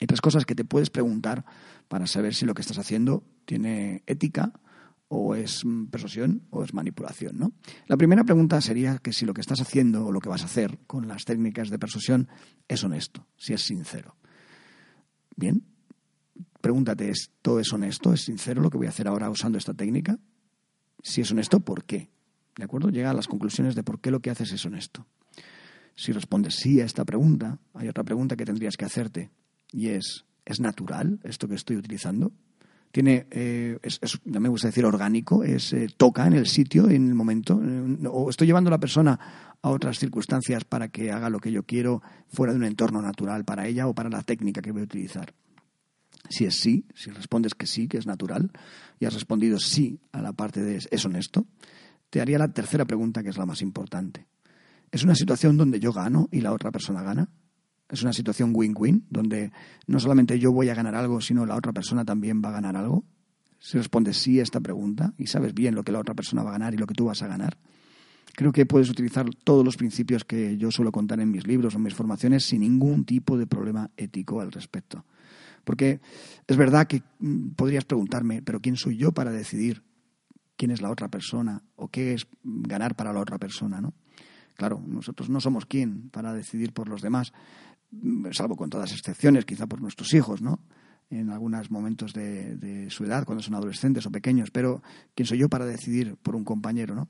Hay 0.00 0.06
tres 0.06 0.20
cosas 0.20 0.44
que 0.44 0.54
te 0.54 0.64
puedes 0.64 0.90
preguntar 0.90 1.44
para 1.88 2.06
saber 2.06 2.34
si 2.34 2.46
lo 2.46 2.54
que 2.54 2.62
estás 2.62 2.78
haciendo 2.78 3.24
tiene 3.44 4.02
ética, 4.06 4.52
o 5.08 5.34
es 5.34 5.62
persuasión 5.90 6.42
o 6.50 6.62
es 6.62 6.74
manipulación. 6.74 7.38
¿no? 7.38 7.52
La 7.86 7.96
primera 7.96 8.24
pregunta 8.24 8.60
sería 8.60 8.98
que 8.98 9.12
si 9.12 9.24
lo 9.26 9.34
que 9.34 9.40
estás 9.40 9.60
haciendo 9.60 10.06
o 10.06 10.12
lo 10.12 10.20
que 10.20 10.28
vas 10.28 10.42
a 10.42 10.46
hacer 10.46 10.78
con 10.86 11.08
las 11.08 11.24
técnicas 11.24 11.70
de 11.70 11.78
persuasión 11.78 12.28
es 12.68 12.84
honesto, 12.84 13.26
si 13.36 13.54
es 13.54 13.62
sincero. 13.62 14.16
Bien, 15.34 15.64
pregúntate, 16.60 17.10
¿esto 17.10 17.58
es 17.58 17.72
honesto? 17.72 18.12
¿Es 18.12 18.22
sincero 18.22 18.60
lo 18.60 18.70
que 18.70 18.76
voy 18.76 18.86
a 18.86 18.90
hacer 18.90 19.08
ahora 19.08 19.30
usando 19.30 19.56
esta 19.56 19.74
técnica? 19.74 20.18
Si 21.02 21.22
es 21.22 21.30
honesto, 21.30 21.60
¿por 21.60 21.84
qué? 21.84 22.10
¿De 22.56 22.64
acuerdo? 22.64 22.90
Llega 22.90 23.10
a 23.10 23.14
las 23.14 23.28
conclusiones 23.28 23.74
de 23.74 23.84
por 23.84 24.00
qué 24.00 24.10
lo 24.10 24.20
que 24.20 24.30
haces 24.30 24.52
es 24.52 24.64
honesto. 24.66 25.06
Si 25.94 26.12
respondes 26.12 26.56
sí 26.56 26.80
a 26.80 26.84
esta 26.84 27.04
pregunta, 27.04 27.58
hay 27.74 27.88
otra 27.88 28.04
pregunta 28.04 28.36
que 28.36 28.44
tendrías 28.44 28.76
que 28.76 28.84
hacerte. 28.84 29.30
Y 29.72 29.88
es, 29.88 30.24
¿es 30.44 30.60
natural 30.60 31.20
esto 31.24 31.48
que 31.48 31.54
estoy 31.54 31.76
utilizando? 31.76 32.32
Tiene, 32.90 33.26
eh, 33.30 33.78
es, 33.82 34.00
no 34.24 34.40
me 34.40 34.48
gusta 34.48 34.68
decir 34.68 34.84
orgánico, 34.84 35.44
es 35.44 35.72
eh, 35.74 35.88
toca 35.94 36.26
en 36.26 36.32
el 36.32 36.46
sitio, 36.46 36.88
en 36.88 37.08
el 37.08 37.14
momento, 37.14 37.60
eh, 37.62 38.08
o 38.10 38.30
estoy 38.30 38.46
llevando 38.46 38.68
a 38.68 38.72
la 38.72 38.80
persona 38.80 39.18
a 39.60 39.70
otras 39.70 39.98
circunstancias 39.98 40.64
para 40.64 40.88
que 40.88 41.12
haga 41.12 41.28
lo 41.28 41.38
que 41.38 41.52
yo 41.52 41.64
quiero 41.64 42.02
fuera 42.28 42.52
de 42.52 42.58
un 42.58 42.64
entorno 42.64 43.02
natural 43.02 43.44
para 43.44 43.66
ella 43.66 43.86
o 43.88 43.94
para 43.94 44.08
la 44.08 44.22
técnica 44.22 44.62
que 44.62 44.72
voy 44.72 44.82
a 44.82 44.84
utilizar. 44.84 45.34
Si 46.30 46.44
es 46.44 46.54
sí, 46.56 46.86
si 46.94 47.10
respondes 47.10 47.54
que 47.54 47.66
sí, 47.66 47.88
que 47.88 47.98
es 47.98 48.06
natural, 48.06 48.50
y 48.98 49.04
has 49.04 49.14
respondido 49.14 49.58
sí 49.58 50.00
a 50.12 50.22
la 50.22 50.32
parte 50.32 50.62
de 50.62 50.76
es 50.76 51.04
honesto, 51.04 51.46
te 52.10 52.20
haría 52.20 52.38
la 52.38 52.52
tercera 52.52 52.84
pregunta, 52.84 53.22
que 53.22 53.28
es 53.28 53.36
la 53.36 53.46
más 53.46 53.60
importante. 53.60 54.26
¿Es 54.90 55.02
una 55.02 55.14
situación 55.14 55.56
donde 55.56 55.80
yo 55.80 55.92
gano 55.92 56.28
y 56.32 56.40
la 56.40 56.52
otra 56.52 56.70
persona 56.70 57.02
gana? 57.02 57.28
¿Es 57.88 58.02
una 58.02 58.12
situación 58.12 58.52
win-win, 58.54 59.06
donde 59.08 59.50
no 59.86 59.98
solamente 59.98 60.38
yo 60.38 60.52
voy 60.52 60.68
a 60.68 60.74
ganar 60.74 60.94
algo, 60.94 61.20
sino 61.20 61.46
la 61.46 61.56
otra 61.56 61.72
persona 61.72 62.04
también 62.04 62.42
va 62.44 62.50
a 62.50 62.52
ganar 62.52 62.76
algo? 62.76 63.04
Si 63.58 63.78
respondes 63.78 64.18
sí 64.18 64.38
a 64.40 64.42
esta 64.42 64.60
pregunta 64.60 65.14
y 65.16 65.26
sabes 65.26 65.54
bien 65.54 65.74
lo 65.74 65.82
que 65.82 65.92
la 65.92 65.98
otra 65.98 66.14
persona 66.14 66.42
va 66.42 66.50
a 66.50 66.52
ganar 66.52 66.74
y 66.74 66.76
lo 66.76 66.86
que 66.86 66.94
tú 66.94 67.06
vas 67.06 67.22
a 67.22 67.26
ganar, 67.26 67.56
creo 68.34 68.52
que 68.52 68.66
puedes 68.66 68.90
utilizar 68.90 69.26
todos 69.42 69.64
los 69.64 69.76
principios 69.76 70.24
que 70.24 70.56
yo 70.58 70.70
suelo 70.70 70.92
contar 70.92 71.18
en 71.20 71.30
mis 71.30 71.46
libros 71.46 71.74
o 71.74 71.78
en 71.78 71.84
mis 71.84 71.94
formaciones 71.94 72.44
sin 72.44 72.60
ningún 72.60 73.04
tipo 73.04 73.38
de 73.38 73.46
problema 73.46 73.90
ético 73.96 74.40
al 74.40 74.52
respecto. 74.52 75.04
Porque 75.64 76.00
es 76.46 76.56
verdad 76.56 76.86
que 76.86 77.02
mm, 77.18 77.50
podrías 77.50 77.84
preguntarme, 77.84 78.42
pero 78.42 78.60
¿quién 78.60 78.76
soy 78.76 78.96
yo 78.96 79.12
para 79.12 79.32
decidir 79.32 79.82
quién 80.56 80.70
es 80.70 80.82
la 80.82 80.90
otra 80.90 81.08
persona 81.08 81.62
o 81.76 81.88
qué 81.88 82.14
es 82.14 82.26
ganar 82.42 82.96
para 82.96 83.12
la 83.12 83.20
otra 83.20 83.38
persona, 83.38 83.80
¿no? 83.80 83.94
Claro, 84.54 84.82
nosotros 84.84 85.30
no 85.30 85.40
somos 85.40 85.66
quién 85.66 86.10
para 86.10 86.32
decidir 86.32 86.72
por 86.72 86.88
los 86.88 87.00
demás, 87.00 87.32
salvo 88.32 88.56
con 88.56 88.70
todas 88.70 88.92
excepciones, 88.92 89.44
quizá 89.44 89.66
por 89.66 89.80
nuestros 89.80 90.12
hijos, 90.14 90.42
¿no? 90.42 90.60
En 91.10 91.30
algunos 91.30 91.70
momentos 91.70 92.12
de, 92.12 92.86
su 92.90 93.04
edad, 93.04 93.24
cuando 93.24 93.42
son 93.42 93.54
adolescentes 93.54 94.04
o 94.06 94.10
pequeños, 94.10 94.50
pero 94.50 94.82
¿quién 95.14 95.26
soy 95.26 95.38
yo 95.38 95.48
para 95.48 95.64
decidir 95.64 96.16
por 96.16 96.36
un 96.36 96.44
compañero, 96.44 96.94
¿no? 96.94 97.08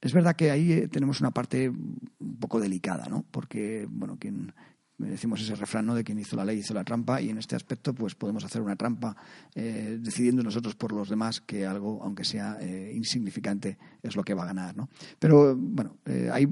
Es 0.00 0.12
verdad 0.14 0.34
que 0.34 0.50
ahí 0.50 0.72
eh, 0.72 0.88
tenemos 0.88 1.20
una 1.20 1.30
parte 1.30 1.68
un 1.68 2.38
poco 2.40 2.58
delicada, 2.58 3.06
¿no? 3.08 3.24
Porque, 3.30 3.86
bueno, 3.90 4.16
quien, 4.18 4.54
decimos 4.98 5.40
ese 5.40 5.56
refrán 5.56 5.86
¿no? 5.86 5.94
de 5.94 6.04
quien 6.04 6.18
hizo 6.18 6.36
la 6.36 6.44
ley 6.44 6.58
hizo 6.58 6.72
la 6.72 6.84
trampa 6.84 7.20
y 7.20 7.30
en 7.30 7.38
este 7.38 7.56
aspecto 7.56 7.92
pues 7.92 8.14
podemos 8.14 8.44
hacer 8.44 8.62
una 8.62 8.76
trampa 8.76 9.16
eh, 9.54 9.98
decidiendo 10.00 10.42
nosotros 10.42 10.76
por 10.76 10.92
los 10.92 11.08
demás 11.08 11.40
que 11.40 11.66
algo 11.66 12.00
aunque 12.02 12.24
sea 12.24 12.58
eh, 12.60 12.92
insignificante 12.94 13.76
es 14.02 14.14
lo 14.14 14.22
que 14.22 14.34
va 14.34 14.44
a 14.44 14.46
ganar 14.46 14.76
¿no? 14.76 14.88
pero 15.18 15.56
bueno 15.56 15.96
eh, 16.04 16.30
ahí 16.32 16.46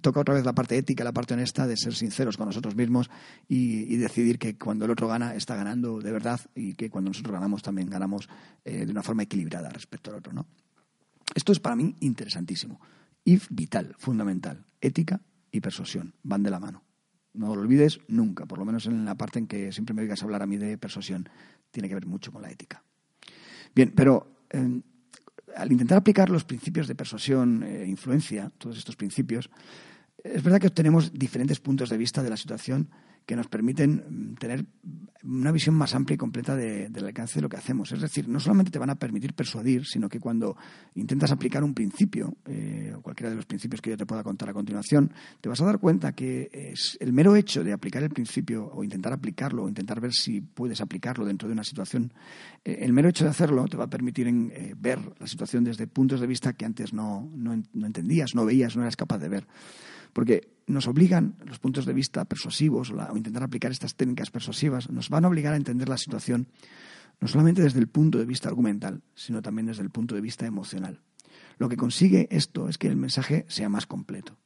toca 0.00 0.20
otra 0.20 0.34
vez 0.34 0.44
la 0.44 0.54
parte 0.54 0.78
ética 0.78 1.04
la 1.04 1.12
parte 1.12 1.34
honesta 1.34 1.66
de 1.66 1.76
ser 1.76 1.94
sinceros 1.94 2.36
con 2.36 2.46
nosotros 2.46 2.74
mismos 2.74 3.10
y, 3.46 3.92
y, 3.94 3.96
decidir 3.96 4.38
que 4.38 4.56
cuando 4.56 4.86
el 4.86 4.90
otro 4.90 5.08
gana 5.08 5.34
está 5.34 5.54
ganando 5.54 6.00
de 6.00 6.12
verdad 6.12 6.40
y 6.54 6.74
que 6.74 6.88
cuando 6.88 7.10
nosotros 7.10 7.34
ganamos 7.34 7.62
también 7.62 7.90
ganamos 7.90 8.28
de 8.64 8.90
una 8.90 9.02
forma 9.02 9.22
equilibrada 9.22 9.68
respecto 9.68 10.10
al 10.10 10.16
otro 10.16 10.32
¿no? 10.32 10.46
esto 11.34 11.52
es 11.52 11.60
para 11.60 11.76
mí 11.76 11.94
interesantísimo 12.00 12.80
y 13.24 13.38
vital 13.50 13.94
fundamental 13.98 14.64
ética 14.80 15.20
y 15.50 15.60
persuasión 15.60 16.14
van 16.22 16.42
de 16.42 16.50
la 16.50 16.60
mano 16.60 16.85
no 17.36 17.54
lo 17.54 17.62
olvides 17.62 18.00
nunca, 18.08 18.46
por 18.46 18.58
lo 18.58 18.64
menos 18.64 18.86
en 18.86 19.04
la 19.04 19.14
parte 19.14 19.38
en 19.38 19.46
que 19.46 19.72
siempre 19.72 19.94
me 19.94 20.02
oigas 20.02 20.22
hablar 20.22 20.42
a 20.42 20.46
mí 20.46 20.56
de 20.56 20.78
persuasión. 20.78 21.28
Tiene 21.70 21.88
que 21.88 21.94
ver 21.94 22.06
mucho 22.06 22.32
con 22.32 22.42
la 22.42 22.50
ética. 22.50 22.82
Bien, 23.74 23.92
pero 23.94 24.44
eh, 24.50 24.80
al 25.56 25.72
intentar 25.72 25.98
aplicar 25.98 26.30
los 26.30 26.44
principios 26.44 26.88
de 26.88 26.94
persuasión 26.94 27.62
e 27.62 27.86
influencia, 27.86 28.50
todos 28.58 28.76
estos 28.78 28.96
principios, 28.96 29.50
es 30.22 30.42
verdad 30.42 30.60
que 30.60 30.68
obtenemos 30.68 31.12
diferentes 31.12 31.60
puntos 31.60 31.88
de 31.88 31.96
vista 31.96 32.22
de 32.22 32.30
la 32.30 32.36
situación 32.36 32.90
que 33.26 33.36
nos 33.36 33.48
permiten 33.48 34.04
mm, 34.08 34.34
tener 34.36 34.64
una 35.24 35.50
visión 35.50 35.74
más 35.74 35.94
amplia 35.94 36.14
y 36.14 36.18
completa 36.18 36.54
del 36.54 37.04
alcance 37.04 37.36
de 37.36 37.42
lo 37.42 37.48
que 37.48 37.56
hacemos. 37.56 37.90
Es 37.90 38.00
decir, 38.00 38.28
no 38.28 38.38
solamente 38.38 38.70
te 38.70 38.78
van 38.78 38.90
a 38.90 38.94
permitir 38.94 39.34
persuadir, 39.34 39.84
sino 39.84 40.08
que 40.08 40.20
cuando 40.20 40.56
intentas 40.94 41.32
aplicar 41.32 41.64
un 41.64 41.74
principio, 41.74 42.36
eh, 42.46 42.92
o 42.96 43.02
cualquiera 43.02 43.30
de 43.30 43.36
los 43.36 43.44
principios 43.44 43.80
que 43.80 43.90
yo 43.90 43.96
te 43.96 44.06
pueda 44.06 44.22
contar 44.22 44.50
a 44.50 44.52
continuación, 44.52 45.12
te 45.40 45.48
vas 45.48 45.60
a 45.60 45.64
dar 45.64 45.80
cuenta 45.80 46.12
que 46.12 46.48
es 46.52 46.96
el 47.00 47.12
mero 47.12 47.34
hecho 47.34 47.64
de 47.64 47.72
aplicar 47.72 48.04
el 48.04 48.10
principio 48.10 48.70
o 48.72 48.84
intentar 48.84 49.12
aplicarlo 49.12 49.64
o 49.64 49.68
intentar 49.68 50.00
ver 50.00 50.12
si 50.12 50.40
puedes 50.40 50.80
aplicarlo 50.80 51.26
dentro 51.26 51.48
de 51.48 51.54
una 51.54 51.64
situación, 51.64 52.12
eh, 52.64 52.78
el 52.82 52.92
mero 52.92 53.08
hecho 53.08 53.24
de 53.24 53.30
hacerlo 53.30 53.66
te 53.66 53.76
va 53.76 53.84
a 53.84 53.90
permitir 53.90 54.28
eh, 54.28 54.74
ver 54.78 55.00
la 55.18 55.26
situación 55.26 55.64
desde 55.64 55.88
puntos 55.88 56.20
de 56.20 56.28
vista 56.28 56.52
que 56.52 56.64
antes 56.64 56.92
no, 56.92 57.28
no 57.34 57.86
entendías, 57.86 58.36
no 58.36 58.44
veías, 58.44 58.76
no 58.76 58.82
eras 58.82 58.96
capaz 58.96 59.18
de 59.18 59.28
ver 59.28 59.46
porque 60.16 60.48
nos 60.66 60.88
obligan 60.88 61.36
los 61.44 61.58
puntos 61.58 61.86
de 61.86 61.92
vista 61.92 62.24
persuasivos 62.24 62.90
o, 62.90 63.16
intentar 63.16 63.42
aplicar 63.42 63.70
estas 63.70 63.94
técnicas 63.94 64.30
persuasivas, 64.30 64.90
nos 64.90 65.08
van 65.08 65.24
a 65.24 65.28
obligar 65.28 65.54
a 65.54 65.56
entender 65.56 65.88
la 65.88 65.96
situación 65.98 66.48
no 67.20 67.28
solamente 67.28 67.62
desde 67.62 67.78
el 67.78 67.88
punto 67.88 68.18
de 68.18 68.26
vista 68.26 68.48
argumental, 68.48 69.02
sino 69.14 69.40
también 69.40 69.66
desde 69.66 69.82
el 69.82 69.90
punto 69.90 70.14
de 70.14 70.20
vista 70.20 70.46
emocional. 70.46 71.00
Lo 71.58 71.68
que 71.68 71.76
consigue 71.76 72.28
esto 72.30 72.68
es 72.68 72.76
que 72.76 72.88
el 72.88 72.96
mensaje 72.96 73.46
sea 73.48 73.68
más 73.68 73.86
completo. 73.86 74.36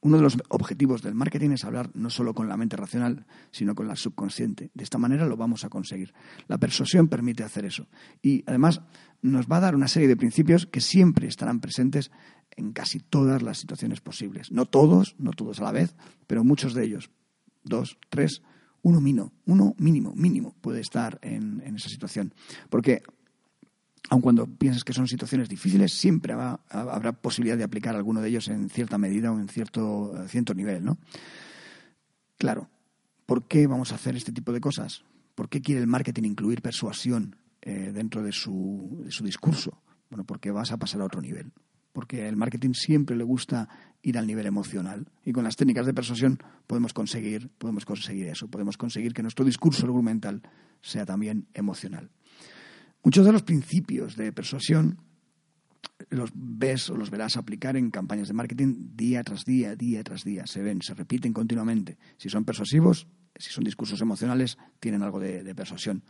Uno 0.00 0.16
de 0.16 0.22
los 0.22 0.38
objetivos 0.48 1.02
del 1.02 1.14
marketing 1.14 1.50
es 1.50 1.64
hablar 1.64 1.90
no 1.94 2.08
solo 2.08 2.32
con 2.32 2.48
la 2.48 2.56
mente 2.56 2.76
racional, 2.76 3.26
sino 3.50 3.74
con 3.74 3.88
la 3.88 3.96
subconsciente. 3.96 4.70
De 4.72 4.84
esta 4.84 4.96
manera 4.96 5.26
lo 5.26 5.36
vamos 5.36 5.64
a 5.64 5.68
conseguir. 5.68 6.14
La 6.46 6.58
persuasión 6.58 7.08
permite 7.08 7.42
hacer 7.42 7.64
eso. 7.64 7.88
Y 8.22 8.44
además 8.46 8.80
nos 9.22 9.46
va 9.46 9.56
a 9.56 9.60
dar 9.60 9.74
una 9.74 9.88
serie 9.88 10.06
de 10.06 10.16
principios 10.16 10.66
que 10.66 10.80
siempre 10.80 11.26
estarán 11.26 11.58
presentes 11.58 12.12
en 12.58 12.72
casi 12.72 12.98
todas 12.98 13.40
las 13.42 13.58
situaciones 13.58 14.00
posibles. 14.00 14.50
No 14.50 14.66
todos, 14.66 15.14
no 15.18 15.30
todos 15.30 15.60
a 15.60 15.64
la 15.64 15.72
vez, 15.72 15.94
pero 16.26 16.44
muchos 16.44 16.74
de 16.74 16.84
ellos. 16.84 17.10
Dos, 17.62 17.98
tres, 18.10 18.42
uno 18.82 19.00
mínimo, 19.00 19.32
uno 19.46 19.74
mínimo, 19.78 20.12
mínimo 20.14 20.54
puede 20.60 20.80
estar 20.80 21.18
en, 21.22 21.62
esa 21.76 21.88
situación. 21.88 22.34
Porque 22.68 23.02
aun 24.10 24.20
cuando 24.20 24.46
pienses 24.46 24.82
que 24.82 24.92
son 24.92 25.06
situaciones 25.06 25.48
difíciles, 25.48 25.92
siempre 25.92 26.32
habrá 26.32 27.12
posibilidad 27.12 27.56
de 27.56 27.64
aplicar 27.64 27.94
alguno 27.94 28.20
de 28.20 28.28
ellos 28.28 28.48
en 28.48 28.70
cierta 28.70 28.98
medida 28.98 29.30
o 29.30 29.38
en 29.38 29.48
cierto, 29.48 30.14
cierto 30.28 30.54
nivel, 30.54 30.84
¿no? 30.84 30.98
Claro, 32.38 32.68
¿por 33.26 33.46
qué 33.46 33.66
vamos 33.66 33.92
a 33.92 33.96
hacer 33.96 34.16
este 34.16 34.32
tipo 34.32 34.52
de 34.52 34.60
cosas? 34.60 35.04
¿Por 35.34 35.48
qué 35.48 35.60
quiere 35.60 35.80
el 35.80 35.86
marketing 35.86 36.24
incluir 36.24 36.62
persuasión 36.62 37.36
eh, 37.62 37.92
dentro 37.92 38.22
de 38.22 38.32
su, 38.32 39.02
de 39.04 39.10
su 39.12 39.24
discurso? 39.24 39.80
Bueno, 40.10 40.24
porque 40.24 40.50
vas 40.50 40.72
a 40.72 40.78
pasar 40.78 41.00
a 41.02 41.04
otro 41.04 41.20
nivel. 41.20 41.52
Porque 41.92 42.28
el 42.28 42.36
marketing 42.36 42.72
siempre 42.74 43.16
le 43.16 43.24
gusta 43.24 43.68
ir 44.02 44.18
al 44.18 44.26
nivel 44.26 44.46
emocional. 44.46 45.06
Y 45.24 45.32
con 45.32 45.44
las 45.44 45.56
técnicas 45.56 45.86
de 45.86 45.94
persuasión 45.94 46.38
podemos 46.66 46.92
conseguir, 46.92 47.48
podemos 47.58 47.84
conseguir 47.84 48.28
eso. 48.28 48.48
Podemos 48.48 48.76
conseguir 48.76 49.12
que 49.12 49.22
nuestro 49.22 49.44
discurso 49.44 49.86
argumental 49.86 50.42
sea 50.80 51.04
también 51.04 51.48
emocional. 51.54 52.10
Muchos 53.02 53.24
de 53.24 53.32
los 53.32 53.42
principios 53.42 54.16
de 54.16 54.32
persuasión 54.32 54.98
los 56.10 56.30
ves 56.34 56.90
o 56.90 56.96
los 56.96 57.10
verás 57.10 57.36
aplicar 57.36 57.76
en 57.76 57.90
campañas 57.90 58.28
de 58.28 58.34
marketing 58.34 58.94
día 58.94 59.22
tras 59.24 59.44
día, 59.44 59.74
día 59.74 60.02
tras 60.04 60.24
día. 60.24 60.46
Se 60.46 60.62
ven, 60.62 60.82
se 60.82 60.94
repiten 60.94 61.32
continuamente. 61.32 61.98
Si 62.16 62.28
son 62.28 62.44
persuasivos, 62.44 63.06
si 63.36 63.50
son 63.50 63.64
discursos 63.64 64.00
emocionales, 64.00 64.58
tienen 64.80 65.02
algo 65.02 65.20
de, 65.20 65.54
persuasión. 65.54 66.02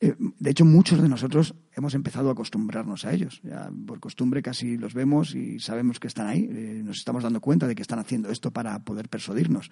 Eh, 0.00 0.14
de 0.18 0.50
hecho, 0.50 0.64
muchos 0.64 1.00
de 1.00 1.08
nosotros 1.08 1.54
hemos 1.74 1.94
empezado 1.94 2.28
a 2.28 2.32
acostumbrarnos 2.32 3.04
a 3.04 3.12
ellos. 3.12 3.40
Por 3.86 4.00
costumbre 4.00 4.42
casi 4.42 4.76
los 4.76 4.94
vemos 4.94 5.34
y 5.34 5.60
sabemos 5.60 6.00
que 6.00 6.08
están 6.08 6.26
ahí. 6.26 6.48
Eh, 6.50 6.82
nos 6.84 6.98
estamos 6.98 7.22
dando 7.22 7.40
cuenta 7.40 7.66
de 7.66 7.74
que 7.74 7.82
están 7.82 7.98
haciendo 7.98 8.30
esto 8.30 8.50
para 8.50 8.78
poder 8.84 9.08
persuadirnos. 9.08 9.70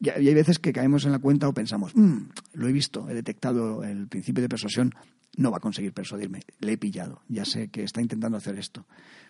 Y, 0.00 0.10
hay 0.10 0.34
veces 0.34 0.58
que 0.58 0.72
caemos 0.72 1.04
en 1.04 1.12
la 1.12 1.18
cuenta 1.18 1.48
o 1.48 1.54
pensamos, 1.54 1.94
mm, 1.94 2.18
lo 2.54 2.68
he 2.68 2.72
visto, 2.72 3.08
he 3.08 3.14
detectado 3.14 3.84
el 3.84 4.08
principio 4.08 4.42
de 4.42 4.48
persuasión, 4.48 4.94
no 5.36 5.50
va 5.50 5.58
a 5.58 5.60
conseguir 5.60 5.92
persuadirme. 5.92 6.40
Le 6.60 6.72
he 6.72 6.78
pillado. 6.78 7.22
Ya 7.28 7.44
sé 7.44 7.68
que 7.68 7.84
está 7.84 8.00
intentando 8.00 8.36
hacer 8.36 8.58
esto. 8.58 8.86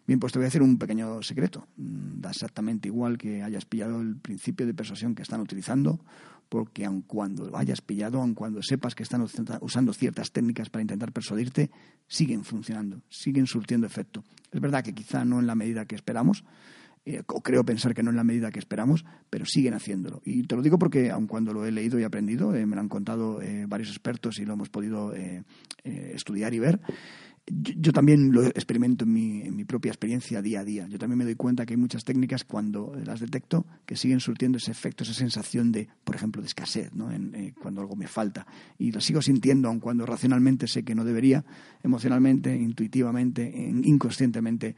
Bien, 0.07 0.19
pues 0.19 0.33
te 0.33 0.39
voy 0.39 0.45
a 0.45 0.49
decir 0.49 0.63
un 0.63 0.79
pequeño 0.79 1.23
secreto. 1.23 1.67
Mm, 1.77 2.21
da 2.21 2.31
exactamente 2.31 2.89
igual 2.89 3.19
que 3.19 3.43
hayas 3.43 3.67
pillado 3.67 4.01
el 4.01 4.17
principio 4.17 4.67
de 4.67 4.75
persuasión 4.75 5.15
que 5.15 5.23
están 5.23 5.41
utilizando, 5.41 6.01
porque 6.49 6.85
aun 6.85 7.03
cuando 7.03 7.49
lo 7.49 7.57
hayas 7.57 7.81
pillado, 7.81 8.21
aun 8.21 8.35
cuando 8.35 8.63
sepas 8.63 8.95
que 8.95 9.03
están 9.03 9.25
usando 9.61 9.93
ciertas 9.93 10.33
técnicas 10.33 10.71
para 10.71 10.83
intentar 10.83 11.13
persuadirte, 11.13 11.71
siguen 12.07 12.45
funcionando, 12.45 13.03
siguen 13.09 13.47
surtiendo 13.47 13.87
efecto. 13.87 14.25
Es 14.51 14.61
verdad 14.61 14.83
que 14.83 14.95
quizá 14.95 15.25
no 15.25 15.41
en 15.41 15.47
la 15.47 15.55
medida 15.55 15.85
que 15.85 15.95
esperamos, 15.95 16.45
eh, 17.05 17.23
o 17.27 17.41
creo 17.41 17.65
pensar 17.65 17.95
que 17.95 18.03
no 18.03 18.11
en 18.11 18.17
la 18.17 18.25
medida 18.25 18.51
que 18.51 18.59
esperamos, 18.59 19.05
pero 19.31 19.47
siguen 19.47 19.75
haciéndolo. 19.75 20.21
Y 20.25 20.43
te 20.43 20.57
lo 20.57 20.63
digo 20.63 20.79
porque, 20.79 21.11
aun 21.11 21.27
cuando 21.27 21.55
lo 21.55 21.65
he 21.65 21.73
leído 21.73 21.99
y 21.99 22.05
aprendido, 22.05 22.55
eh, 22.55 22.67
me 22.67 22.77
lo 22.77 22.83
han 22.83 22.89
contado 22.89 23.41
eh, 23.41 23.65
varios 23.67 23.89
expertos 23.89 24.39
y 24.39 24.45
lo 24.45 24.53
hemos 24.55 24.69
podido 24.69 25.15
estudiar 25.85 26.53
y 26.53 26.59
ver, 26.59 26.81
yo, 27.51 27.93
también 27.93 28.33
lo 28.33 28.43
experimento 28.43 29.05
en 29.05 29.13
mi, 29.13 29.65
propia 29.65 29.91
experiencia 29.91 30.43
día 30.43 30.61
a 30.61 30.65
día. 30.65 30.87
Yo 30.89 30.99
también 30.99 31.19
me 31.19 31.25
doy 31.25 31.35
cuenta 31.35 31.67
que 31.67 31.75
hay 31.75 31.77
muchas 31.77 32.05
técnicas 32.05 32.45
cuando 32.45 32.95
las 33.05 33.21
detecto 33.21 33.67
que 33.87 33.97
siguen 33.97 34.21
surtiendo 34.21 34.59
ese 34.59 34.71
efecto, 34.71 35.05
esa 35.05 35.15
sensación 35.15 35.73
de, 35.73 35.89
por 36.05 36.15
ejemplo, 36.15 36.43
de 36.43 36.49
escasez, 36.49 36.93
¿no? 36.95 37.11
En, 37.11 37.55
cuando 37.61 37.81
algo 37.81 37.97
me 37.97 38.07
falta. 38.07 38.47
Y 38.79 38.93
lo 38.93 39.01
sigo 39.01 39.23
sintiendo, 39.23 39.69
aun 39.69 39.81
cuando 39.81 40.07
racionalmente 40.07 40.67
sé 40.67 40.85
que 40.85 40.95
no 40.95 41.05
debería, 41.05 41.45
emocionalmente, 41.83 42.55
intuitivamente, 42.55 43.51
inconscientemente, 43.85 44.77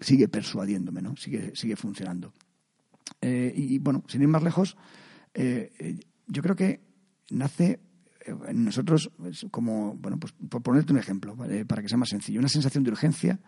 sigue 0.00 0.28
persuadiéndome, 0.28 1.02
¿no? 1.02 1.16
Sigue, 1.16 1.52
sigue 1.54 1.76
funcionando. 1.76 2.32
Eh, 3.20 3.52
y 3.56 3.78
bueno, 3.78 4.04
sin 4.08 4.22
ir 4.22 4.28
más 4.28 4.42
lejos, 4.42 4.76
eh, 5.34 6.00
yo 6.26 6.42
creo 6.42 6.56
que 6.56 6.80
nace 7.30 7.72
en 7.74 7.91
nosotros 8.52 9.10
como, 9.50 9.94
bueno, 9.94 10.18
pues 10.18 10.32
por 10.48 10.62
ponerte 10.62 10.92
un 10.92 10.98
ejemplo, 10.98 11.36
para 11.66 11.82
que 11.82 11.88
sea 11.88 11.98
más 11.98 12.08
sencillo, 12.08 12.38
una 12.40 12.48
sensación 12.48 12.84
de 12.84 12.90
urgencia, 12.90 13.40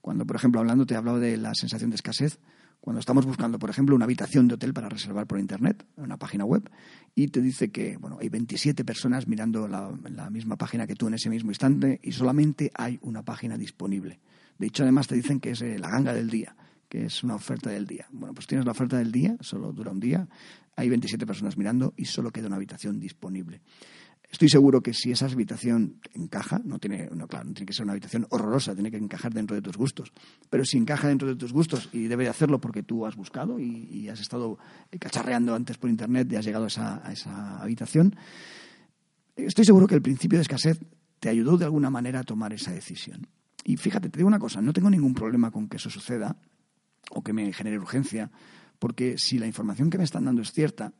cuando, 0.00 0.26
por 0.26 0.36
ejemplo, 0.36 0.60
hablando 0.60 0.84
te 0.86 0.94
he 0.94 0.96
hablado 0.96 1.18
de 1.18 1.36
la 1.36 1.54
sensación 1.54 1.90
de 1.90 1.96
escasez, 1.96 2.38
cuando 2.84 3.00
estamos 3.00 3.24
buscando, 3.24 3.58
por 3.58 3.70
ejemplo, 3.70 3.96
una 3.96 4.04
habitación 4.04 4.46
de 4.46 4.56
hotel 4.56 4.74
para 4.74 4.90
reservar 4.90 5.26
por 5.26 5.38
Internet, 5.38 5.86
una 5.96 6.18
página 6.18 6.44
web, 6.44 6.68
y 7.14 7.28
te 7.28 7.40
dice 7.40 7.70
que 7.70 7.96
bueno, 7.96 8.18
hay 8.20 8.28
27 8.28 8.84
personas 8.84 9.26
mirando 9.26 9.66
la, 9.66 9.90
misma 10.28 10.56
página 10.56 10.86
que 10.86 10.94
tú 10.94 11.08
en 11.08 11.14
ese 11.14 11.30
mismo 11.30 11.50
instante 11.50 11.98
y 12.02 12.12
solamente 12.12 12.70
hay 12.74 12.98
una 13.00 13.22
página 13.22 13.56
disponible. 13.56 14.20
De 14.58 14.66
hecho, 14.66 14.82
además 14.82 15.06
te 15.06 15.14
dicen 15.14 15.40
que 15.40 15.52
es 15.52 15.62
eh, 15.62 15.78
la 15.78 15.88
ganga 15.88 16.12
del 16.12 16.28
día, 16.28 16.54
que 16.90 17.06
es 17.06 17.24
una 17.24 17.36
oferta 17.36 17.70
del 17.70 17.86
día. 17.86 18.06
Bueno, 18.12 18.34
pues 18.34 18.46
tienes 18.46 18.66
la 18.66 18.72
oferta 18.72 18.98
del 18.98 19.10
día, 19.10 19.34
solo 19.40 19.72
dura 19.72 19.90
un 19.90 20.00
día, 20.00 20.28
hay 20.76 20.90
27 20.90 21.26
personas 21.26 21.56
mirando 21.56 21.94
y 21.96 22.04
solo 22.04 22.32
queda 22.32 22.48
una 22.48 22.56
habitación 22.56 23.00
disponible. 23.00 23.62
Estoy 24.30 24.48
seguro 24.48 24.82
que 24.82 24.92
si 24.92 25.12
esa 25.12 25.26
habitación 25.26 26.00
encaja, 26.12 26.60
no 26.64 26.78
tiene, 26.78 27.08
no, 27.14 27.28
claro, 27.28 27.44
no 27.44 27.54
tiene 27.54 27.66
que 27.66 27.72
ser 27.72 27.84
una 27.84 27.92
habitación 27.92 28.26
horrorosa, 28.30 28.74
tiene 28.74 28.90
que 28.90 28.96
encajar 28.96 29.32
dentro 29.32 29.54
de 29.54 29.62
tus 29.62 29.76
gustos. 29.76 30.12
Pero 30.50 30.64
si 30.64 30.76
encaja 30.76 31.08
dentro 31.08 31.28
de 31.28 31.36
tus 31.36 31.52
gustos 31.52 31.88
y 31.92 32.08
debe 32.08 32.24
de 32.24 32.30
hacerlo 32.30 32.60
porque 32.60 32.82
tú 32.82 33.06
has 33.06 33.14
buscado 33.14 33.60
y, 33.60 34.08
has 34.08 34.20
estado 34.20 34.58
cacharreando 34.98 35.54
antes 35.54 35.78
por 35.78 35.88
internet 35.88 36.30
y 36.32 36.36
has 36.36 36.44
llegado 36.44 36.64
a 36.64 36.68
esa, 36.68 37.06
a 37.06 37.12
esa 37.12 37.60
habitación, 37.60 38.16
estoy 39.36 39.64
seguro 39.64 39.86
que 39.86 39.94
el 39.94 40.02
principio 40.02 40.38
de 40.38 40.42
escasez 40.42 40.80
te 41.20 41.28
ayudó 41.28 41.56
de 41.56 41.64
alguna 41.64 41.90
manera 41.90 42.20
a 42.20 42.24
tomar 42.24 42.52
esa 42.52 42.72
decisión. 42.72 43.28
Y 43.64 43.76
fíjate, 43.76 44.10
te 44.10 44.18
digo 44.18 44.28
una 44.28 44.38
cosa, 44.38 44.60
no 44.60 44.72
tengo 44.72 44.90
ningún 44.90 45.14
problema 45.14 45.50
con 45.50 45.68
que 45.68 45.78
eso 45.78 45.90
suceda 45.90 46.36
o 47.10 47.22
que 47.22 47.32
me 47.32 47.52
genere 47.52 47.78
urgencia, 47.78 48.30
porque 48.78 49.16
si 49.16 49.38
la 49.38 49.46
información 49.46 49.90
que 49.90 49.98
me 49.98 50.04
están 50.04 50.24
dando 50.24 50.42
es 50.42 50.52
cierta, 50.52 50.92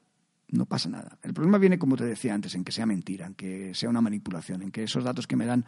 no 0.49 0.67
pasa 0.67 0.89
nada. 0.89 1.19
El 1.23 1.35
problema 1.35 1.59
viene, 1.59 1.79
como 1.79 1.97
te 1.97 2.05
decía 2.05 2.35
antes, 2.35 2.55
en 2.55 2.65
que 2.65 2.73
sea 2.73 2.87
mentira, 2.87 3.27
en 3.27 3.35
que 3.35 3.75
sea 3.75 3.89
una 3.89 4.01
manipulación, 4.01 4.63
en 4.63 4.71
que 4.71 4.85
esos 4.85 5.05
datos 5.05 5.27
que 5.27 5.37
me 5.37 5.47
dan 5.47 5.65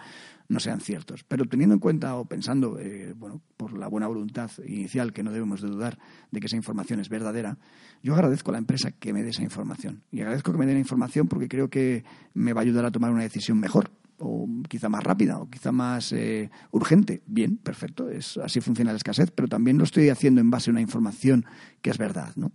no 0.48 0.60
sean 0.60 0.80
ciertos. 0.80 1.24
Pero 1.24 1.46
teniendo 1.46 1.74
en 1.74 1.80
cuenta 1.80 2.16
o 2.16 2.24
pensando, 2.24 2.78
eh, 2.78 3.14
bueno, 3.16 3.40
por 3.56 3.76
la 3.76 3.88
buena 3.88 4.06
voluntad 4.06 4.50
inicial, 4.64 5.12
que 5.12 5.22
no 5.22 5.32
debemos 5.32 5.60
de 5.60 5.68
dudar 5.68 5.98
de 6.30 6.40
que 6.40 6.46
esa 6.46 6.56
información 6.56 7.00
es 7.00 7.08
verdadera, 7.08 7.58
yo 8.02 8.14
agradezco 8.14 8.50
a 8.50 8.52
la 8.52 8.58
empresa 8.58 8.92
que 8.92 9.12
me 9.12 9.22
dé 9.22 9.30
esa 9.30 9.42
información. 9.42 10.02
Y 10.12 10.20
agradezco 10.20 10.52
que 10.52 10.58
me 10.58 10.66
dé 10.66 10.74
la 10.74 10.78
información 10.78 11.26
porque 11.26 11.48
creo 11.48 11.68
que 11.68 12.04
me 12.34 12.52
va 12.52 12.60
a 12.60 12.64
ayudar 12.64 12.84
a 12.84 12.90
tomar 12.90 13.10
una 13.10 13.22
decisión 13.22 13.58
mejor 13.58 13.90
o 14.18 14.48
quizá 14.68 14.88
más 14.88 15.04
rápida 15.04 15.38
o 15.38 15.50
quizá 15.50 15.72
más 15.72 16.12
eh, 16.12 16.50
urgente. 16.70 17.22
Bien, 17.26 17.56
perfecto, 17.56 18.08
es, 18.08 18.38
así 18.38 18.60
funciona 18.60 18.92
la 18.92 18.96
escasez, 18.96 19.30
pero 19.30 19.48
también 19.48 19.78
lo 19.78 19.84
estoy 19.84 20.08
haciendo 20.08 20.40
en 20.40 20.50
base 20.50 20.70
a 20.70 20.72
una 20.72 20.80
información 20.80 21.44
que 21.82 21.90
es 21.90 21.98
verdad. 21.98 22.32
¿no? 22.36 22.52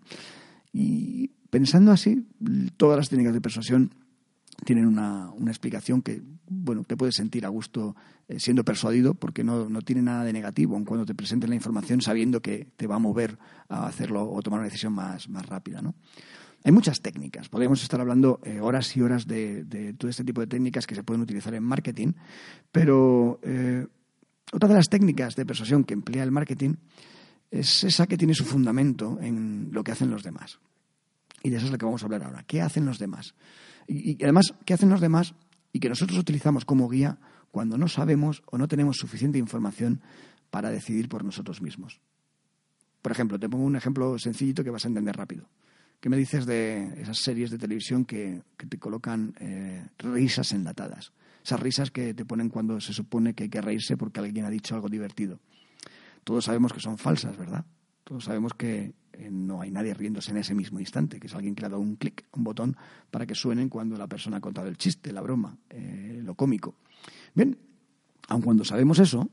Y 0.73 1.31
Pensando 1.51 1.91
así, 1.91 2.25
todas 2.77 2.97
las 2.97 3.09
técnicas 3.09 3.33
de 3.33 3.41
persuasión 3.41 3.93
tienen 4.63 4.85
una, 4.87 5.33
explicación 5.47 6.01
que, 6.01 6.21
bueno, 6.47 6.85
te 6.85 6.95
puedes 6.95 7.15
sentir 7.15 7.45
a 7.45 7.49
gusto 7.49 7.93
eh, 8.29 8.39
siendo 8.39 8.63
persuadido 8.63 9.15
porque 9.15 9.43
no, 9.43 9.67
tiene 9.81 10.01
nada 10.01 10.23
de 10.23 10.31
negativo 10.31 10.77
en 10.77 10.85
cuando 10.85 11.05
te 11.05 11.13
presenten 11.13 11.49
la 11.49 11.57
información 11.57 12.01
sabiendo 12.01 12.41
que 12.41 12.69
te 12.77 12.87
va 12.87 12.95
a 12.95 12.99
mover 12.99 13.37
a 13.67 13.85
hacerlo 13.85 14.31
o 14.31 14.41
tomar 14.41 14.61
una 14.61 14.69
decisión 14.69 14.93
más, 14.93 15.27
más 15.27 15.45
rápida, 15.45 15.81
¿no? 15.81 15.93
Hay 16.63 16.71
muchas 16.71 17.01
técnicas. 17.01 17.49
Podríamos 17.49 17.83
estar 17.83 17.99
hablando 17.99 18.39
eh, 18.43 18.61
horas 18.61 18.95
y 18.95 19.01
horas 19.01 19.27
de, 19.27 19.93
todo 19.97 20.09
este 20.09 20.23
tipo 20.23 20.39
de 20.39 20.47
técnicas 20.47 20.87
que 20.87 20.95
se 20.95 21.03
pueden 21.03 21.21
utilizar 21.21 21.53
en 21.53 21.63
marketing, 21.63 22.13
pero 22.71 23.41
eh, 23.43 23.87
otra 24.53 24.69
de 24.69 24.75
las 24.75 24.87
técnicas 24.87 25.35
de 25.35 25.45
persuasión 25.45 25.83
que 25.83 25.95
emplea 25.95 26.23
el 26.23 26.31
marketing 26.31 26.75
es 27.49 27.83
esa 27.83 28.07
que 28.07 28.17
tiene 28.17 28.35
su 28.35 28.45
fundamento 28.45 29.19
en 29.21 29.69
lo 29.71 29.83
que 29.83 29.91
hacen 29.91 30.11
los 30.11 30.23
demás. 30.23 30.59
Y 31.43 31.49
de 31.49 31.58
eso 31.58 31.65
es 31.65 31.71
lo 31.71 31.77
que 31.77 31.86
vamos 31.86 32.04
a 32.04 32.06
hablar 32.06 32.23
ahora. 32.23 32.43
¿Qué 32.43 32.62
hacen 32.62 32.86
los 32.86 32.99
demás? 32.99 33.34
Y, 33.88 34.21
además, 34.23 34.54
¿qué 34.65 34.73
hacen 34.73 34.89
los 34.89 35.01
demás 35.01 35.34
y 35.73 35.80
que 35.80 35.89
nosotros 35.89 36.17
utilizamos 36.17 36.65
como 36.65 36.88
guía 36.89 37.17
cuando 37.51 37.77
no 37.77 37.88
sabemos 37.88 38.43
o 38.45 38.58
no 38.58 38.67
tenemos 38.67 38.97
suficiente 38.97 39.38
información 39.38 40.01
para 40.49 40.69
decidir 40.69 41.10
por 41.10 41.23
nosotros 41.23 41.62
mismos? 41.62 41.99
Por 43.01 43.12
ejemplo, 43.12 43.39
te 43.39 43.49
pongo 43.49 43.65
un 43.65 43.75
ejemplo 43.75 44.17
sencillito 44.19 44.63
que 44.63 44.69
vas 44.69 44.86
a 44.86 44.88
entender 44.88 45.15
rápido. 45.15 45.49
¿Qué 45.99 46.10
me 46.10 46.17
dices 46.17 46.45
de 46.45 46.99
esas 47.01 47.19
series 47.19 47.51
de 47.51 47.58
televisión 47.58 48.06
que, 48.06 48.41
te 48.58 48.77
colocan 48.77 49.36
eh, 49.39 49.86
risas 49.99 50.51
enlatadas? 50.51 51.13
Esas 51.43 51.60
risas 51.60 51.91
que 51.91 52.13
te 52.13 52.25
ponen 52.25 52.49
cuando 52.49 52.80
se 52.80 52.93
supone 52.93 53.34
que 53.34 53.43
hay 53.43 53.49
que 53.49 53.62
reírse 53.62 53.97
porque 53.97 54.19
alguien 54.19 54.45
ha 54.45 54.49
dicho 54.49 54.75
algo 54.75 54.89
divertido. 54.89 55.39
Todos 56.23 56.45
sabemos 56.45 56.73
que 56.73 56.80
son 56.80 56.97
falsas, 56.97 57.36
¿verdad? 57.38 57.65
Todos 58.04 58.25
sabemos 58.25 58.54
que 58.54 58.93
no 59.29 59.62
hay 59.62 59.71
nadie 59.71 59.93
riéndose 59.93 60.31
en 60.31 60.38
ese 60.38 60.55
mismo 60.55 60.79
instante, 60.79 61.19
que 61.19 61.27
es 61.27 61.36
alguien 61.36 61.53
que 61.53 61.62
le 61.62 61.67
ha 61.67 61.69
dado 61.69 61.81
un 61.81 61.95
clic, 61.95 62.25
un 62.34 62.43
botón, 62.43 62.77
para 63.10 63.25
que 63.25 63.36
suenen 63.36 63.69
cuando 63.69 63.97
la 63.97 64.07
persona 64.07 64.38
ha 64.38 64.41
contado 64.41 64.67
el 64.67 64.77
chiste, 64.77 65.12
la 65.12 65.21
broma, 65.21 65.57
eh, 65.69 66.21
lo 66.23 66.36
cómico. 66.36 66.75
Bien, 67.34 67.57
aun 68.27 68.41
cuando 68.41 68.63
sabemos 68.63 68.99
eso, 68.99 69.29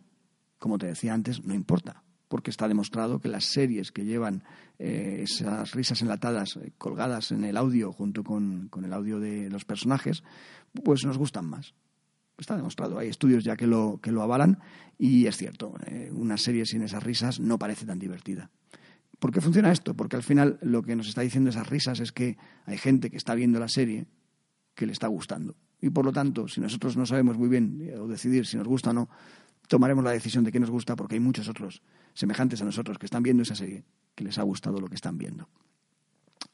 como 0.58 0.78
te 0.78 0.86
decía 0.86 1.14
antes, 1.14 1.44
no 1.44 1.54
importa, 1.54 2.02
porque 2.28 2.50
está 2.50 2.68
demostrado 2.68 3.20
que 3.20 3.28
las 3.28 3.44
series 3.44 3.92
que 3.92 4.04
llevan 4.04 4.42
eh, 4.78 5.20
esas 5.22 5.72
risas 5.72 6.02
enlatadas 6.02 6.58
colgadas 6.76 7.30
en 7.30 7.44
el 7.44 7.56
audio 7.56 7.92
junto 7.92 8.24
con, 8.24 8.70
el 8.82 8.92
audio 8.92 9.20
de 9.20 9.48
los 9.50 9.64
personajes, 9.64 10.22
pues 10.84 11.04
nos 11.04 11.16
gustan 11.18 11.46
más. 11.46 11.74
Está 12.36 12.56
demostrado, 12.56 12.98
hay 12.98 13.08
estudios 13.08 13.42
ya 13.42 13.56
que 13.56 13.66
lo, 13.66 13.98
que 14.00 14.12
lo 14.12 14.22
avalan 14.22 14.60
y 14.96 15.26
es 15.26 15.36
cierto, 15.36 15.74
una 16.12 16.36
serie 16.36 16.66
sin 16.66 16.82
esas 16.82 17.02
risas 17.02 17.40
no 17.40 17.58
parece 17.58 17.84
tan 17.84 17.98
divertida. 17.98 18.50
¿Por 19.18 19.32
qué 19.32 19.40
funciona 19.40 19.72
esto? 19.72 19.94
Porque 19.94 20.16
al 20.16 20.22
final 20.22 20.58
lo 20.62 20.82
que 20.82 20.94
nos 20.94 21.08
está 21.08 21.22
diciendo 21.22 21.50
esas 21.50 21.68
risas 21.68 22.00
es 22.00 22.12
que 22.12 22.36
hay 22.66 22.78
gente 22.78 23.10
que 23.10 23.16
está 23.16 23.34
viendo 23.34 23.58
la 23.58 23.68
serie 23.68 24.06
que 24.74 24.86
le 24.86 24.92
está 24.92 25.08
gustando. 25.08 25.56
Y 25.80 25.90
por 25.90 26.04
lo 26.04 26.12
tanto, 26.12 26.48
si 26.48 26.60
nosotros 26.60 26.96
no 26.96 27.06
sabemos 27.06 27.36
muy 27.36 27.48
bien 27.48 27.80
eh, 27.82 27.96
o 27.98 28.06
decidir 28.06 28.46
si 28.46 28.56
nos 28.56 28.66
gusta 28.66 28.90
o 28.90 28.92
no, 28.92 29.08
tomaremos 29.66 30.04
la 30.04 30.12
decisión 30.12 30.44
de 30.44 30.52
que 30.52 30.60
nos 30.60 30.70
gusta 30.70 30.96
porque 30.96 31.16
hay 31.16 31.20
muchos 31.20 31.48
otros 31.48 31.82
semejantes 32.14 32.62
a 32.62 32.64
nosotros 32.64 32.98
que 32.98 33.06
están 33.06 33.22
viendo 33.22 33.42
esa 33.42 33.54
serie 33.54 33.84
que 34.14 34.24
les 34.24 34.38
ha 34.38 34.42
gustado 34.42 34.80
lo 34.80 34.88
que 34.88 34.94
están 34.94 35.18
viendo. 35.18 35.48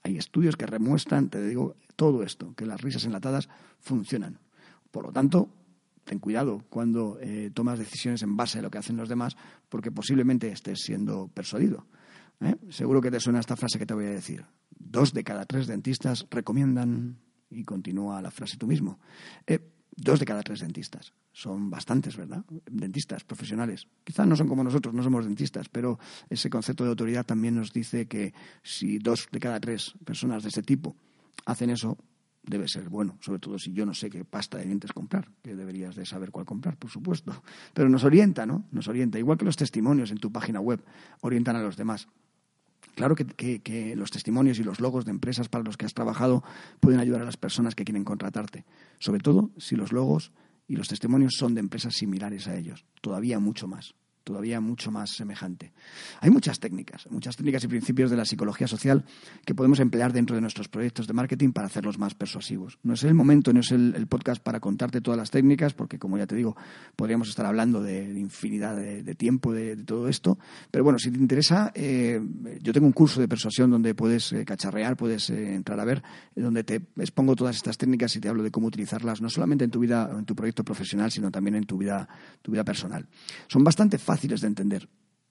Hay 0.02 0.16
estudios 0.16 0.56
que 0.56 0.66
remuestran, 0.66 1.28
te 1.30 1.46
digo, 1.46 1.76
todo 1.96 2.22
esto, 2.22 2.54
que 2.54 2.66
las 2.66 2.80
risas 2.80 3.04
enlatadas 3.04 3.48
funcionan. 3.80 4.38
Por 4.90 5.04
lo 5.06 5.12
tanto, 5.12 5.48
ten 6.04 6.18
cuidado 6.18 6.64
cuando 6.68 7.18
eh, 7.20 7.50
tomas 7.52 7.78
decisiones 7.78 8.22
en 8.22 8.36
base 8.36 8.58
a 8.58 8.62
lo 8.62 8.70
que 8.70 8.78
hacen 8.78 8.96
los 8.96 9.08
demás, 9.08 9.36
porque 9.68 9.90
posiblemente 9.90 10.48
estés 10.48 10.80
siendo 10.80 11.28
persuadido. 11.28 11.86
¿Eh? 12.40 12.56
Seguro 12.70 13.00
que 13.00 13.10
te 13.10 13.20
suena 13.20 13.40
esta 13.40 13.56
frase 13.56 13.78
que 13.78 13.86
te 13.86 13.94
voy 13.94 14.06
a 14.06 14.10
decir. 14.10 14.44
Dos 14.70 15.12
de 15.12 15.24
cada 15.24 15.46
tres 15.46 15.66
dentistas 15.66 16.26
recomiendan, 16.30 17.18
y 17.50 17.64
continúa 17.64 18.20
la 18.22 18.30
frase 18.30 18.56
tú 18.56 18.66
mismo, 18.66 18.98
eh, 19.46 19.60
dos 19.96 20.18
de 20.20 20.26
cada 20.26 20.42
tres 20.42 20.60
dentistas. 20.60 21.12
Son 21.32 21.70
bastantes, 21.70 22.16
¿verdad? 22.16 22.44
Dentistas 22.70 23.24
profesionales. 23.24 23.88
Quizás 24.04 24.26
no 24.26 24.36
son 24.36 24.48
como 24.48 24.62
nosotros, 24.62 24.94
no 24.94 25.02
somos 25.02 25.24
dentistas, 25.24 25.68
pero 25.68 25.98
ese 26.30 26.48
concepto 26.48 26.84
de 26.84 26.90
autoridad 26.90 27.26
también 27.26 27.56
nos 27.56 27.72
dice 27.72 28.06
que 28.06 28.34
si 28.62 28.98
dos 28.98 29.28
de 29.32 29.40
cada 29.40 29.58
tres 29.58 29.94
personas 30.04 30.42
de 30.42 30.50
ese 30.50 30.62
tipo 30.62 30.96
hacen 31.46 31.70
eso, 31.70 31.98
debe 32.46 32.68
ser 32.68 32.88
bueno, 32.88 33.16
sobre 33.20 33.38
todo 33.38 33.58
si 33.58 33.72
yo 33.72 33.86
no 33.86 33.94
sé 33.94 34.10
qué 34.10 34.24
pasta 34.24 34.58
de 34.58 34.66
dientes 34.66 34.92
comprar, 34.92 35.30
que 35.42 35.54
deberías 35.54 35.96
de 35.96 36.06
saber 36.06 36.30
cuál 36.30 36.44
comprar, 36.44 36.76
por 36.76 36.90
supuesto. 36.90 37.42
Pero 37.72 37.88
nos 37.88 38.04
orienta, 38.04 38.46
¿no? 38.46 38.66
Nos 38.70 38.88
orienta, 38.88 39.18
igual 39.18 39.38
que 39.38 39.44
los 39.44 39.56
testimonios 39.56 40.10
en 40.10 40.18
tu 40.18 40.30
página 40.30 40.60
web 40.60 40.84
orientan 41.20 41.56
a 41.56 41.62
los 41.62 41.76
demás. 41.76 42.08
Claro 42.94 43.14
que, 43.14 43.94
los 43.96 44.10
testimonios 44.10 44.58
y 44.58 44.64
los 44.64 44.80
logos 44.80 45.04
de 45.04 45.10
empresas 45.10 45.48
para 45.48 45.64
los 45.64 45.76
que 45.76 45.86
has 45.86 45.94
trabajado 45.94 46.44
pueden 46.80 47.00
ayudar 47.00 47.22
a 47.22 47.24
las 47.24 47.36
personas 47.36 47.74
que 47.74 47.84
quieren 47.84 48.04
contratarte, 48.04 48.64
sobre 48.98 49.20
todo 49.20 49.50
si 49.58 49.76
los 49.76 49.92
logos 49.92 50.32
y 50.68 50.76
los 50.76 50.88
testimonios 50.88 51.34
son 51.36 51.54
de 51.54 51.60
empresas 51.60 51.94
similares 51.94 52.46
a 52.48 52.56
ellos, 52.56 52.84
todavía 53.00 53.38
mucho 53.38 53.66
más 53.66 53.94
todavía 54.24 54.60
mucho 54.60 54.90
más 54.90 55.10
semejante. 55.10 55.72
Hay 56.20 56.30
muchas 56.30 56.58
técnicas, 56.58 57.06
muchas 57.10 57.36
técnicas 57.36 57.62
y 57.64 57.68
principios 57.68 58.10
de 58.10 58.16
la 58.16 58.24
psicología 58.24 58.66
social 58.66 59.04
que 59.44 59.54
podemos 59.54 59.78
emplear 59.78 60.12
dentro 60.12 60.34
de 60.34 60.40
nuestros 60.40 60.68
proyectos 60.68 61.06
de 61.06 61.12
marketing 61.12 61.52
para 61.52 61.66
hacerlos 61.66 61.98
más 61.98 62.14
persuasivos. 62.14 62.78
No 62.82 62.94
es 62.94 63.04
el 63.04 63.14
momento, 63.14 63.52
no 63.52 63.60
es 63.60 63.70
el, 63.70 64.06
podcast 64.08 64.42
para 64.42 64.60
contarte 64.60 65.00
todas 65.00 65.18
las 65.18 65.30
técnicas, 65.30 65.74
porque 65.74 65.98
como 65.98 66.18
ya 66.18 66.26
te 66.26 66.34
digo, 66.34 66.56
podríamos 66.96 67.28
estar 67.28 67.46
hablando 67.46 67.82
de, 67.82 68.04
infinidad 68.18 68.76
de, 68.76 69.14
tiempo 69.14 69.52
de, 69.52 69.76
todo 69.76 70.08
esto. 70.08 70.38
Pero 70.70 70.84
bueno, 70.84 70.98
si 70.98 71.10
te 71.10 71.18
interesa, 71.18 71.70
eh, 71.74 72.20
yo 72.62 72.72
tengo 72.72 72.86
un 72.86 72.92
curso 72.92 73.20
de 73.20 73.28
persuasión 73.28 73.70
donde 73.70 73.94
puedes 73.94 74.32
eh, 74.32 74.44
cacharrear, 74.44 74.96
puedes 74.96 75.30
eh, 75.30 75.54
entrar 75.54 75.78
a 75.80 75.84
ver, 75.84 76.02
donde 76.34 76.64
te 76.64 76.82
expongo 76.96 77.36
todas 77.36 77.56
estas 77.56 77.76
técnicas 77.76 78.14
y 78.16 78.20
te 78.20 78.28
hablo 78.28 78.42
de 78.42 78.50
cómo 78.50 78.68
utilizarlas, 78.68 79.20
no 79.20 79.28
solamente 79.28 79.64
en 79.64 79.70
tu 79.70 79.80
vida, 79.80 80.10
en 80.16 80.24
tu 80.24 80.34
proyecto 80.34 80.64
profesional, 80.64 81.10
sino 81.10 81.30
también 81.30 81.56
en 81.56 81.64
tu 81.64 81.76
vida, 81.76 82.08
tu 82.40 82.52
vida 82.52 82.64
personal. 82.64 83.06
Son 83.48 83.62
bastante 83.62 83.98
fáciles 83.98 84.13
fáciles 84.14 84.40
de 84.40 84.46
entender. 84.46 84.88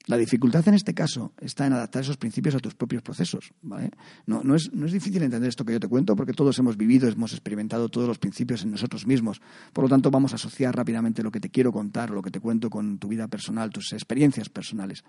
La 0.07 0.17
dificultad 0.17 0.67
en 0.67 0.73
este 0.73 0.93
caso 0.93 1.31
está 1.39 1.65
en 1.65 1.71
adaptar 1.71 2.01
esos 2.01 2.17
principios 2.17 2.55
a 2.55 2.59
tus 2.59 2.75
propios 2.75 3.01
procesos. 3.01 3.53
No, 3.61 4.43
no, 4.43 4.55
es, 4.55 4.69
no 4.73 4.85
es 4.85 4.91
difícil 4.91 5.23
entender 5.23 5.47
esto 5.47 5.63
que 5.63 5.71
yo 5.71 5.79
te 5.79 5.87
cuento 5.87 6.17
porque 6.17 6.33
todos 6.33 6.59
hemos 6.59 6.75
vivido, 6.75 7.07
hemos 7.07 7.31
experimentado 7.31 7.87
todos 7.87 8.09
los 8.09 8.19
principios 8.19 8.63
en 8.63 8.71
nosotros 8.71 9.07
mismos. 9.07 9.41
Por 9.71 9.85
lo 9.85 9.89
tanto, 9.89 10.11
vamos 10.11 10.33
a 10.33 10.35
asociar 10.35 10.75
rápidamente 10.75 11.23
lo 11.23 11.31
que 11.31 11.39
te 11.39 11.49
quiero 11.49 11.71
contar 11.71 12.09
lo 12.09 12.21
que 12.21 12.31
te 12.31 12.41
cuento 12.41 12.69
con 12.69 12.97
tu 12.97 13.07
vida 13.07 13.29
personal, 13.29 13.69
tus 13.69 13.93
experiencias 13.93 14.49
personales. 14.49 15.05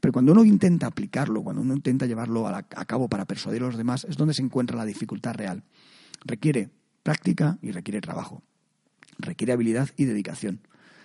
Pero 0.00 0.10
cuando 0.10 0.32
uno 0.32 0.44
intenta 0.44 0.88
aplicarlo, 0.88 1.44
cuando 1.44 1.62
uno 1.62 1.74
intenta 1.74 2.06
llevarlo 2.06 2.48
a, 2.48 2.58
a 2.58 2.84
cabo 2.86 3.08
para 3.08 3.26
persuadir 3.26 3.62
a 3.62 3.66
los 3.66 3.76
demás, 3.76 4.04
es 4.08 4.16
donde 4.16 4.34
se 4.34 4.42
encuentra 4.42 4.76
la 4.76 4.84
dificultad 4.84 5.34
real. 5.34 5.62
Requiere 6.24 6.70
práctica 7.04 7.56
y 7.62 7.70
requiere 7.70 8.00
trabajo. 8.00 8.42
Requiere 9.16 9.52
habilidad 9.52 9.90
y 9.96 10.06
dedicación. 10.06 10.60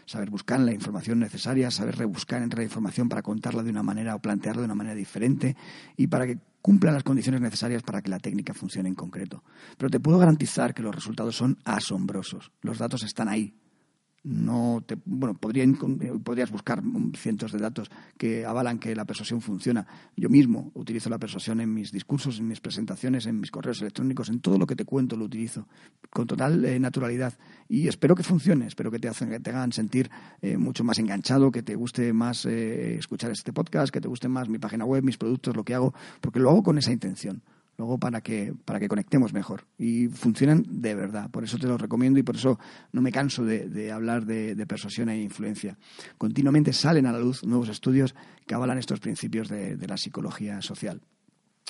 Saber 0.09 0.31
buscar 0.31 0.59
la 0.59 0.73
información 0.73 1.19
necesaria, 1.19 1.69
saber 1.69 1.95
rebuscar 1.95 2.41
entre 2.41 2.61
la 2.61 2.63
información 2.63 3.09
para 3.09 3.21
contarla 3.21 3.61
de 3.61 3.69
una 3.69 3.83
manera 3.83 4.15
o 4.15 4.19
plantearla 4.19 4.63
de 4.63 4.65
una 4.65 4.73
manera 4.73 4.95
diferente 4.95 5.55
y 5.97 6.07
para 6.07 6.25
que 6.25 6.39
cumpla 6.63 6.91
las 6.91 7.03
condiciones 7.03 7.41
necesarias 7.41 7.83
para 7.83 8.01
que 8.01 8.09
la 8.09 8.17
técnica 8.17 8.55
funcione 8.55 8.89
en 8.89 8.95
concreto. 8.95 9.43
Pero 9.77 9.91
te 9.91 9.99
puedo 9.99 10.17
garantizar 10.17 10.73
que 10.73 10.81
los 10.81 10.95
resultados 10.95 11.35
son 11.35 11.59
asombrosos. 11.63 12.51
Los 12.63 12.79
datos 12.79 13.03
están 13.03 13.29
ahí, 13.29 13.53
no 14.23 14.83
te, 14.85 14.97
bueno, 15.05 15.37
podrías 15.37 16.51
buscar 16.51 16.81
cientos 17.15 17.51
de 17.51 17.59
datos 17.59 17.89
que 18.17 18.45
avalan 18.45 18.79
que 18.79 18.95
la 18.95 19.05
persuasión 19.05 19.41
funciona. 19.41 19.87
Yo 20.15 20.29
mismo 20.29 20.71
utilizo 20.73 21.09
la 21.09 21.17
persuasión 21.17 21.61
en 21.61 21.73
mis 21.73 21.91
discursos, 21.91 22.39
en 22.39 22.47
mis 22.47 22.59
presentaciones, 22.59 23.25
en 23.25 23.39
mis 23.39 23.51
correos 23.51 23.81
electrónicos, 23.81 24.29
en 24.29 24.39
todo 24.39 24.57
lo 24.57 24.67
que 24.67 24.75
te 24.75 24.85
cuento 24.85 25.15
lo 25.15 25.25
utilizo 25.25 25.67
con 26.09 26.27
total 26.27 26.63
eh, 26.65 26.79
naturalidad 26.79 27.33
y 27.67 27.87
espero 27.87 28.15
que 28.15 28.23
funcione, 28.23 28.67
espero 28.67 28.91
que 28.91 28.99
te, 28.99 29.09
te 29.09 29.49
hagan 29.49 29.71
sentir 29.71 30.09
eh, 30.41 30.57
mucho 30.57 30.83
más 30.83 30.99
enganchado, 30.99 31.51
que 31.51 31.63
te 31.63 31.75
guste 31.75 32.13
más 32.13 32.45
eh, 32.45 32.97
escuchar 32.97 33.31
este 33.31 33.53
podcast, 33.53 33.93
que 33.93 34.01
te 34.01 34.07
guste 34.07 34.27
más 34.27 34.49
mi 34.49 34.59
página 34.59 34.85
web, 34.85 35.03
mis 35.03 35.17
productos, 35.17 35.55
lo 35.55 35.63
que 35.63 35.75
hago, 35.75 35.93
porque 36.21 36.39
lo 36.39 36.49
hago 36.49 36.63
con 36.63 36.77
esa 36.77 36.91
intención 36.91 37.41
luego 37.79 37.97
para 37.97 38.19
que, 38.19 38.53
para 38.65 38.77
que 38.77 38.89
conectemos 38.89 39.33
mejor. 39.33 39.65
Y 39.77 40.09
funcionan 40.09 40.65
de 40.67 40.93
verdad. 40.95 41.31
Por 41.31 41.45
eso 41.45 41.57
te 41.57 41.65
lo 41.65 41.77
recomiendo 41.77 42.19
y 42.19 42.23
por 42.23 42.35
eso 42.35 42.59
no 42.91 43.01
me 43.01 43.09
canso 43.11 43.45
de, 43.45 43.91
hablar 43.91 44.25
de, 44.25 44.65
persuasión 44.67 45.07
e 45.07 45.21
influencia. 45.21 45.77
Continuamente 46.17 46.73
salen 46.73 47.05
a 47.05 47.13
la 47.13 47.19
luz 47.19 47.43
nuevos 47.45 47.69
estudios 47.69 48.13
que 48.45 48.53
avalan 48.53 48.77
estos 48.77 48.99
principios 48.99 49.47
de, 49.47 49.77
la 49.87 49.95
psicología 49.95 50.61
social. 50.61 51.01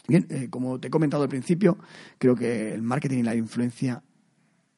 Bien, 0.08 0.26
eh, 0.30 0.48
como 0.50 0.80
te 0.80 0.88
he 0.88 0.92
comentado 0.92 1.22
al 1.22 1.30
principio, 1.30 1.78
creo 2.18 2.36
que 2.36 2.74
el 2.74 2.82
marketing 2.82 3.20
y 3.20 3.24
la 3.24 3.36
influencia, 3.36 4.02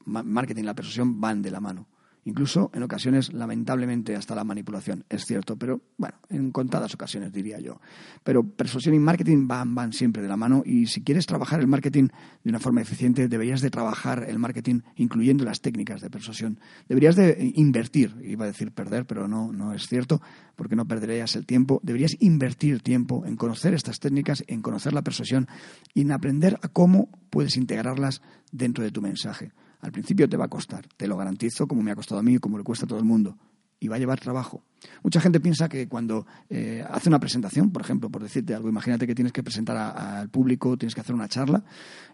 marketing 0.06 0.64
y 0.64 0.66
la 0.66 0.76
persuasión 0.76 1.22
van 1.22 1.42
de 1.42 1.52
la 1.52 1.62
mano 1.62 1.88
incluso 2.26 2.70
en 2.74 2.84
ocasiones, 2.84 3.34
lamentablemente, 3.34 4.16
hasta 4.16 4.36
la 4.36 4.44
manipulación. 4.44 5.06
Es 5.10 5.26
cierto, 5.26 5.58
pero 5.58 5.82
bueno, 5.98 6.18
en 6.30 6.52
contadas 6.52 6.94
ocasiones 6.94 7.32
diría 7.32 7.60
yo. 7.60 7.80
Pero 8.24 8.44
persuasión 8.44 8.96
y 8.96 9.00
marketing 9.00 9.48
van, 9.48 9.74
van 9.74 9.94
siempre 9.94 10.22
de 10.22 10.28
la 10.28 10.38
mano 10.38 10.64
y 10.66 10.88
si 10.88 11.02
quieres 11.02 11.26
trabajar 11.26 11.60
el 11.60 11.68
marketing 11.68 12.10
de 12.44 12.50
una 12.50 12.60
forma 12.60 12.82
eficiente, 12.82 13.28
deberías 13.28 13.62
de 13.62 13.70
trabajar 13.70 14.26
el 14.28 14.40
marketing 14.40 14.82
incluyendo 14.96 15.44
las 15.44 15.62
técnicas 15.62 16.02
de 16.02 16.10
persuasión. 16.10 16.60
Deberías 16.88 17.16
de 17.16 17.54
invertir, 17.56 18.16
iba 18.24 18.46
a 18.46 18.48
decir 18.48 18.72
perder, 18.72 19.06
pero 19.06 19.28
no, 19.28 19.52
no 19.52 19.74
es 19.74 19.88
cierto, 19.88 20.22
porque 20.56 20.76
no 20.76 20.88
perderías 20.88 21.36
el 21.36 21.46
tiempo. 21.46 21.80
Deberías 21.84 22.16
invertir 22.20 22.82
tiempo 22.82 23.26
en 23.26 23.36
conocer 23.36 23.74
estas 23.74 24.00
técnicas, 24.00 24.44
en 24.48 24.62
conocer 24.62 24.94
la 24.94 25.02
persuasión 25.02 25.48
y 25.94 26.02
en 26.02 26.12
aprender 26.12 26.60
a 26.62 26.68
cómo 26.68 27.10
puedes 27.30 27.58
integrarlas 27.58 28.22
dentro 28.52 28.84
de 28.84 28.92
tu 28.92 29.02
mensaje. 29.02 29.52
Al 29.82 29.92
principio 29.92 30.30
te 30.30 30.38
va 30.38 30.46
a 30.46 30.50
costar, 30.50 30.88
te 30.96 31.08
lo 31.08 31.18
garantizo, 31.18 31.68
como 31.68 31.82
me 31.82 31.92
ha 31.92 31.96
costado 31.96 32.20
a 32.20 32.24
mí 32.24 32.36
y 32.36 32.40
como 32.40 32.58
le 32.58 32.64
cuesta 32.64 32.86
a 32.86 32.88
todo 32.88 33.00
el 33.00 33.06
mundo. 33.06 33.38
Y 33.80 33.88
va 33.88 33.96
a 33.96 34.00
llevar 34.00 34.20
trabajo. 34.20 34.64
Mucha 35.04 35.20
gente 35.20 35.40
piensa 35.40 35.68
que 35.68 35.88
cuando 35.88 36.28
eh, 36.50 36.86
hace 36.88 37.10
una 37.10 37.20
presentación, 37.20 37.72
por 37.72 37.82
ejemplo, 37.82 38.12
por 38.12 38.22
decirte 38.22 38.54
algo, 38.54 38.70
imagínate 38.70 39.08
que 39.08 39.16
tienes 39.16 39.34
que 39.34 39.42
presentar 39.42 39.76
al 39.76 40.30
público, 40.30 40.78
tienes 40.78 40.94
que 40.94 41.02
hacer 41.02 41.16
una 41.16 41.28
charla, 41.28 41.64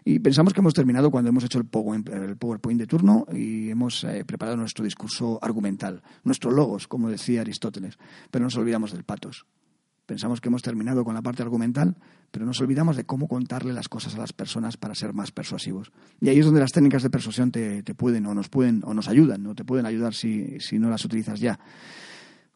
y 0.02 0.18
pensamos 0.18 0.54
que 0.54 0.60
hemos 0.60 0.72
terminado 0.72 1.10
cuando 1.10 1.28
hemos 1.28 1.44
hecho 1.44 1.58
el 1.58 1.66
PowerPoint, 1.66 2.80
de 2.80 2.86
turno 2.86 3.26
y 3.32 3.68
hemos 3.68 4.02
eh, 4.04 4.24
preparado 4.24 4.56
nuestro 4.56 4.82
discurso 4.82 5.38
argumental, 5.42 6.02
nuestros 6.24 6.54
logos, 6.54 6.88
como 6.88 7.10
decía 7.10 7.42
Aristóteles, 7.42 7.98
pero 8.30 8.44
nos 8.44 8.56
olvidamos 8.56 8.92
del 8.92 9.04
patos. 9.04 9.44
Pensamos 10.06 10.40
que 10.40 10.48
hemos 10.48 10.62
terminado 10.62 11.04
con 11.04 11.14
la 11.14 11.20
parte 11.20 11.42
argumental, 11.42 11.96
pero 12.30 12.44
nos 12.44 12.60
olvidamos 12.60 12.96
de 12.96 13.04
cómo 13.04 13.28
contarle 13.28 13.72
las 13.72 13.88
cosas 13.88 14.14
a 14.14 14.18
las 14.18 14.32
personas 14.32 14.76
para 14.76 14.94
ser 14.94 15.12
más 15.12 15.30
persuasivos. 15.30 15.90
Y 16.20 16.28
ahí 16.28 16.38
es 16.38 16.44
donde 16.44 16.60
las 16.60 16.72
técnicas 16.72 17.02
de 17.02 17.10
persuasión 17.10 17.50
te, 17.50 17.82
pueden 17.94 18.26
o 18.26 18.34
nos 18.34 18.48
pueden 18.48 18.82
o 18.84 18.94
nos 18.94 19.08
ayudan, 19.08 19.42
no 19.42 19.54
te 19.54 19.64
pueden 19.64 19.86
ayudar 19.86 20.14
si, 20.14 20.60
si 20.60 20.78
no 20.78 20.90
las 20.90 21.04
utilizas 21.04 21.40
ya. 21.40 21.58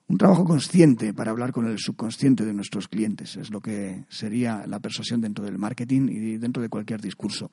Un 0.08 0.18
trabajo 0.18 0.44
consciente 0.44 1.14
para 1.14 1.30
hablar 1.30 1.52
con 1.52 1.66
el 1.66 1.78
subconsciente 1.78 2.44
de 2.44 2.52
nuestros 2.52 2.88
clientes 2.88 3.36
es 3.36 3.50
lo 3.50 3.60
que 3.60 4.04
sería 4.08 4.66
la 4.66 4.80
persuasión 4.80 5.20
dentro 5.20 5.44
del 5.44 5.58
marketing 5.58 6.08
y 6.10 6.36
dentro 6.36 6.62
de 6.62 6.68
cualquier 6.68 7.00
discurso. 7.00 7.50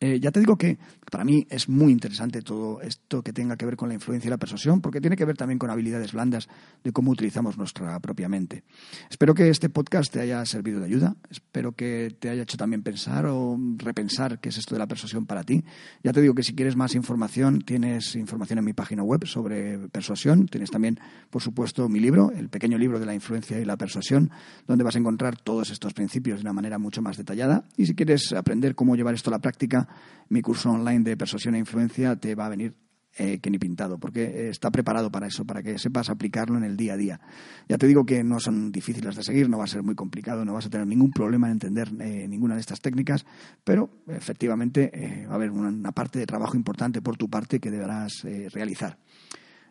Eh, 0.00 0.18
ya 0.18 0.30
te 0.30 0.40
digo 0.40 0.56
que 0.56 0.78
para 1.10 1.24
mí 1.24 1.46
es 1.50 1.68
muy 1.68 1.92
interesante 1.92 2.42
todo 2.42 2.80
esto 2.80 3.22
que 3.22 3.32
tenga 3.32 3.56
que 3.56 3.66
ver 3.66 3.76
con 3.76 3.88
la 3.88 3.94
influencia 3.94 4.28
y 4.28 4.30
la 4.30 4.38
persuasión, 4.38 4.80
porque 4.80 5.00
tiene 5.00 5.16
que 5.16 5.24
ver 5.24 5.36
también 5.36 5.58
con 5.58 5.70
habilidades 5.70 6.12
blandas 6.12 6.48
de 6.82 6.92
cómo 6.92 7.10
utilizamos 7.10 7.58
nuestra 7.58 7.98
propia 8.00 8.28
mente. 8.28 8.64
Espero 9.10 9.34
que 9.34 9.50
este 9.50 9.68
podcast 9.68 10.12
te 10.12 10.20
haya 10.20 10.44
servido 10.46 10.80
de 10.80 10.86
ayuda, 10.86 11.16
espero 11.30 11.72
que 11.72 12.16
te 12.18 12.30
haya 12.30 12.42
hecho 12.42 12.56
también 12.56 12.82
pensar 12.82 13.26
o 13.26 13.58
repensar 13.76 14.40
qué 14.40 14.48
es 14.48 14.58
esto 14.58 14.74
de 14.74 14.78
la 14.78 14.86
persuasión 14.86 15.26
para 15.26 15.44
ti. 15.44 15.64
Ya 16.02 16.12
te 16.12 16.20
digo 16.20 16.34
que 16.34 16.42
si 16.42 16.54
quieres 16.54 16.76
más 16.76 16.94
información, 16.94 17.60
tienes 17.60 18.16
información 18.16 18.58
en 18.58 18.64
mi 18.64 18.72
página 18.72 19.02
web 19.02 19.26
sobre 19.26 19.78
persuasión, 19.88 20.48
tienes 20.48 20.70
también, 20.70 20.98
por 21.30 21.42
supuesto, 21.42 21.88
mi 21.88 22.00
libro, 22.00 22.32
el 22.34 22.48
pequeño 22.48 22.78
libro 22.78 22.98
de 22.98 23.06
la 23.06 23.14
influencia 23.14 23.60
y 23.60 23.64
la 23.64 23.76
persuasión, 23.76 24.30
donde 24.66 24.84
vas 24.84 24.96
a 24.96 24.98
encontrar 24.98 25.36
todos 25.36 25.70
estos 25.70 25.94
principios 25.94 26.38
de 26.38 26.42
una 26.42 26.52
manera 26.52 26.78
mucho 26.78 27.02
más 27.02 27.16
detallada. 27.16 27.64
Y 27.76 27.86
si 27.86 27.94
quieres 27.94 28.32
aprender 28.32 28.74
cómo 28.74 28.96
llevar 28.96 29.14
esto 29.14 29.30
a 29.30 29.32
la 29.32 29.38
práctica, 29.38 29.73
mi 30.28 30.42
curso 30.42 30.70
online 30.70 31.04
de 31.04 31.16
persuasión 31.16 31.54
e 31.54 31.58
influencia 31.58 32.16
te 32.16 32.34
va 32.34 32.46
a 32.46 32.50
venir 32.50 32.74
eh, 33.16 33.38
que 33.38 33.48
ni 33.48 33.60
pintado, 33.60 33.98
porque 33.98 34.48
está 34.48 34.72
preparado 34.72 35.08
para 35.12 35.28
eso, 35.28 35.44
para 35.44 35.62
que 35.62 35.78
sepas 35.78 36.10
aplicarlo 36.10 36.58
en 36.58 36.64
el 36.64 36.76
día 36.76 36.94
a 36.94 36.96
día. 36.96 37.20
Ya 37.68 37.78
te 37.78 37.86
digo 37.86 38.04
que 38.04 38.24
no 38.24 38.40
son 38.40 38.72
difíciles 38.72 39.14
de 39.14 39.22
seguir, 39.22 39.48
no 39.48 39.58
va 39.58 39.64
a 39.64 39.68
ser 39.68 39.84
muy 39.84 39.94
complicado, 39.94 40.44
no 40.44 40.52
vas 40.52 40.66
a 40.66 40.70
tener 40.70 40.88
ningún 40.88 41.12
problema 41.12 41.46
en 41.46 41.52
entender 41.52 41.92
eh, 42.00 42.26
ninguna 42.26 42.54
de 42.54 42.60
estas 42.60 42.80
técnicas, 42.80 43.24
pero 43.62 44.02
efectivamente 44.08 44.90
eh, 44.92 45.26
va 45.26 45.34
a 45.34 45.36
haber 45.36 45.52
una, 45.52 45.92
parte 45.92 46.18
de 46.18 46.26
trabajo 46.26 46.56
importante 46.56 47.02
por 47.02 47.16
tu 47.16 47.30
parte 47.30 47.60
que 47.60 47.70
deberás 47.70 48.26
realizar. 48.50 48.98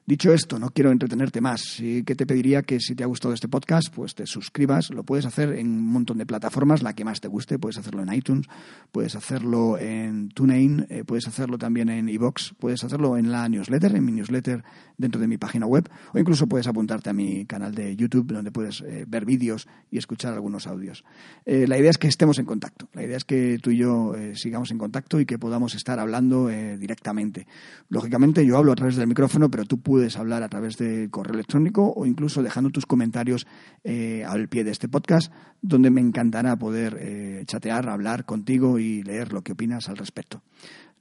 Dicho 0.06 0.34
esto, 0.34 0.60
no 0.60 0.70
quiero 0.70 0.92
entretenerte 0.92 1.40
más. 1.40 1.62
Sí 1.62 2.04
que 2.04 2.14
te 2.14 2.26
pediría 2.26 2.62
que 2.62 2.82
si 2.82 2.94
te 2.94 3.04
ha 3.04 3.08
gustado 3.08 3.34
este 3.34 3.48
podcast, 3.48 3.88
pues 3.96 4.14
te 4.14 4.26
suscribas. 4.26 4.90
Lo 4.90 5.06
puedes 5.06 5.26
hacer 5.26 5.54
en 5.54 5.68
un 5.68 5.94
montón 5.94 6.18
de 6.18 6.26
plataformas, 6.26 6.84
la 6.84 6.92
que 6.92 7.06
más 7.06 7.22
te 7.22 7.30
guste. 7.30 7.58
Puedes 7.58 7.78
hacerlo 7.78 8.04
en 8.04 8.14
iTunes, 8.14 8.48
puedes 8.92 9.16
hacerlo 9.16 9.78
en 9.78 10.28
TuneIn, 10.28 10.88
eh, 10.90 11.06
puedes 11.06 11.26
hacerlo 11.30 11.58
también 11.58 11.88
en 11.88 12.10
iVoox, 12.10 12.52
puedes 12.60 12.84
hacerlo 12.84 13.16
en 13.16 13.32
la 13.32 13.48
newsletter, 13.48 13.96
en 13.96 14.04
mi 14.04 14.12
newsletter 14.12 14.66
dentro 14.98 15.22
de 15.22 15.28
mi 15.28 15.38
página 15.38 15.68
web, 15.68 15.90
o 16.14 16.20
incluso 16.20 16.48
puedes 16.48 16.68
apuntarte 16.68 17.10
a 17.10 17.14
mi 17.14 17.46
canal 17.46 17.74
de 17.74 17.96
YouTube, 17.96 18.34
donde 18.34 18.52
puedes 18.52 18.82
eh, 18.82 19.06
ver 19.08 19.24
vídeos 19.24 19.70
y 19.90 20.00
escuchar 20.00 20.34
algunos 20.34 20.68
audios. 20.68 21.06
Eh, 21.46 21.66
la 21.66 21.78
idea 21.78 21.90
es 21.90 21.98
que 21.98 22.10
estemos 22.10 22.40
en 22.40 22.46
contacto. 22.46 22.90
La 22.92 23.04
idea 23.04 23.16
es 23.16 23.24
que 23.24 23.58
tú 23.58 23.72
y 23.72 23.78
yo 23.78 24.14
sigamos 24.34 24.70
en 24.72 24.80
contacto 24.80 25.22
y 25.22 25.26
que 25.26 25.40
podamos 25.40 25.76
estar 25.76 25.98
hablando 25.98 26.50
directamente. 26.50 27.48
Lógicamente, 27.88 28.46
yo 28.46 28.58
hablo 28.58 28.74
a 28.74 28.76
través 28.76 28.98
del 28.98 29.08
micrófono, 29.08 29.50
pero 29.50 29.64
tú 29.64 29.80
puedes 29.80 29.93
puedes 29.94 30.18
hablar 30.18 30.42
a 30.42 30.50
través 30.50 30.76
de 30.78 31.08
correo 31.12 31.36
electrónico 31.36 31.94
o 31.96 32.08
incluso 32.08 32.42
dejando 32.42 32.72
tus 32.72 32.88
comentarios 32.88 33.46
eh, 33.84 34.24
al 34.28 34.50
pie 34.50 34.64
de 34.64 34.72
este 34.72 34.88
podcast, 34.88 35.32
donde 35.62 35.92
me 35.92 36.02
encantará 36.02 36.56
poder 36.56 36.98
eh, 37.00 37.44
chatear, 37.46 37.88
hablar 37.88 38.26
contigo 38.26 38.80
y 38.80 39.04
leer 39.04 39.32
lo 39.32 39.44
que 39.44 39.52
opinas 39.52 39.90
al 39.90 39.98
respecto. 39.98 40.42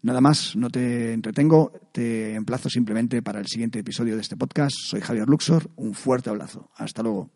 Nada 0.03 0.21
más, 0.21 0.57
no 0.57 0.69
te 0.69 1.15
entretengo, 1.15 1.73
te 1.91 2.35
emplazo 2.35 2.69
simplemente 2.69 3.23
para 3.23 3.41
el 3.41 3.47
siguiente 3.47 3.79
episodio 3.79 4.15
de 4.15 4.21
este 4.21 4.37
podcast. 4.37 4.77
Soy 4.77 5.01
Javier 5.01 5.27
Luxor, 5.27 5.71
un 5.77 5.95
fuerte 5.95 6.29
abrazo. 6.29 6.69
Hasta 6.77 7.03
luego. 7.03 7.31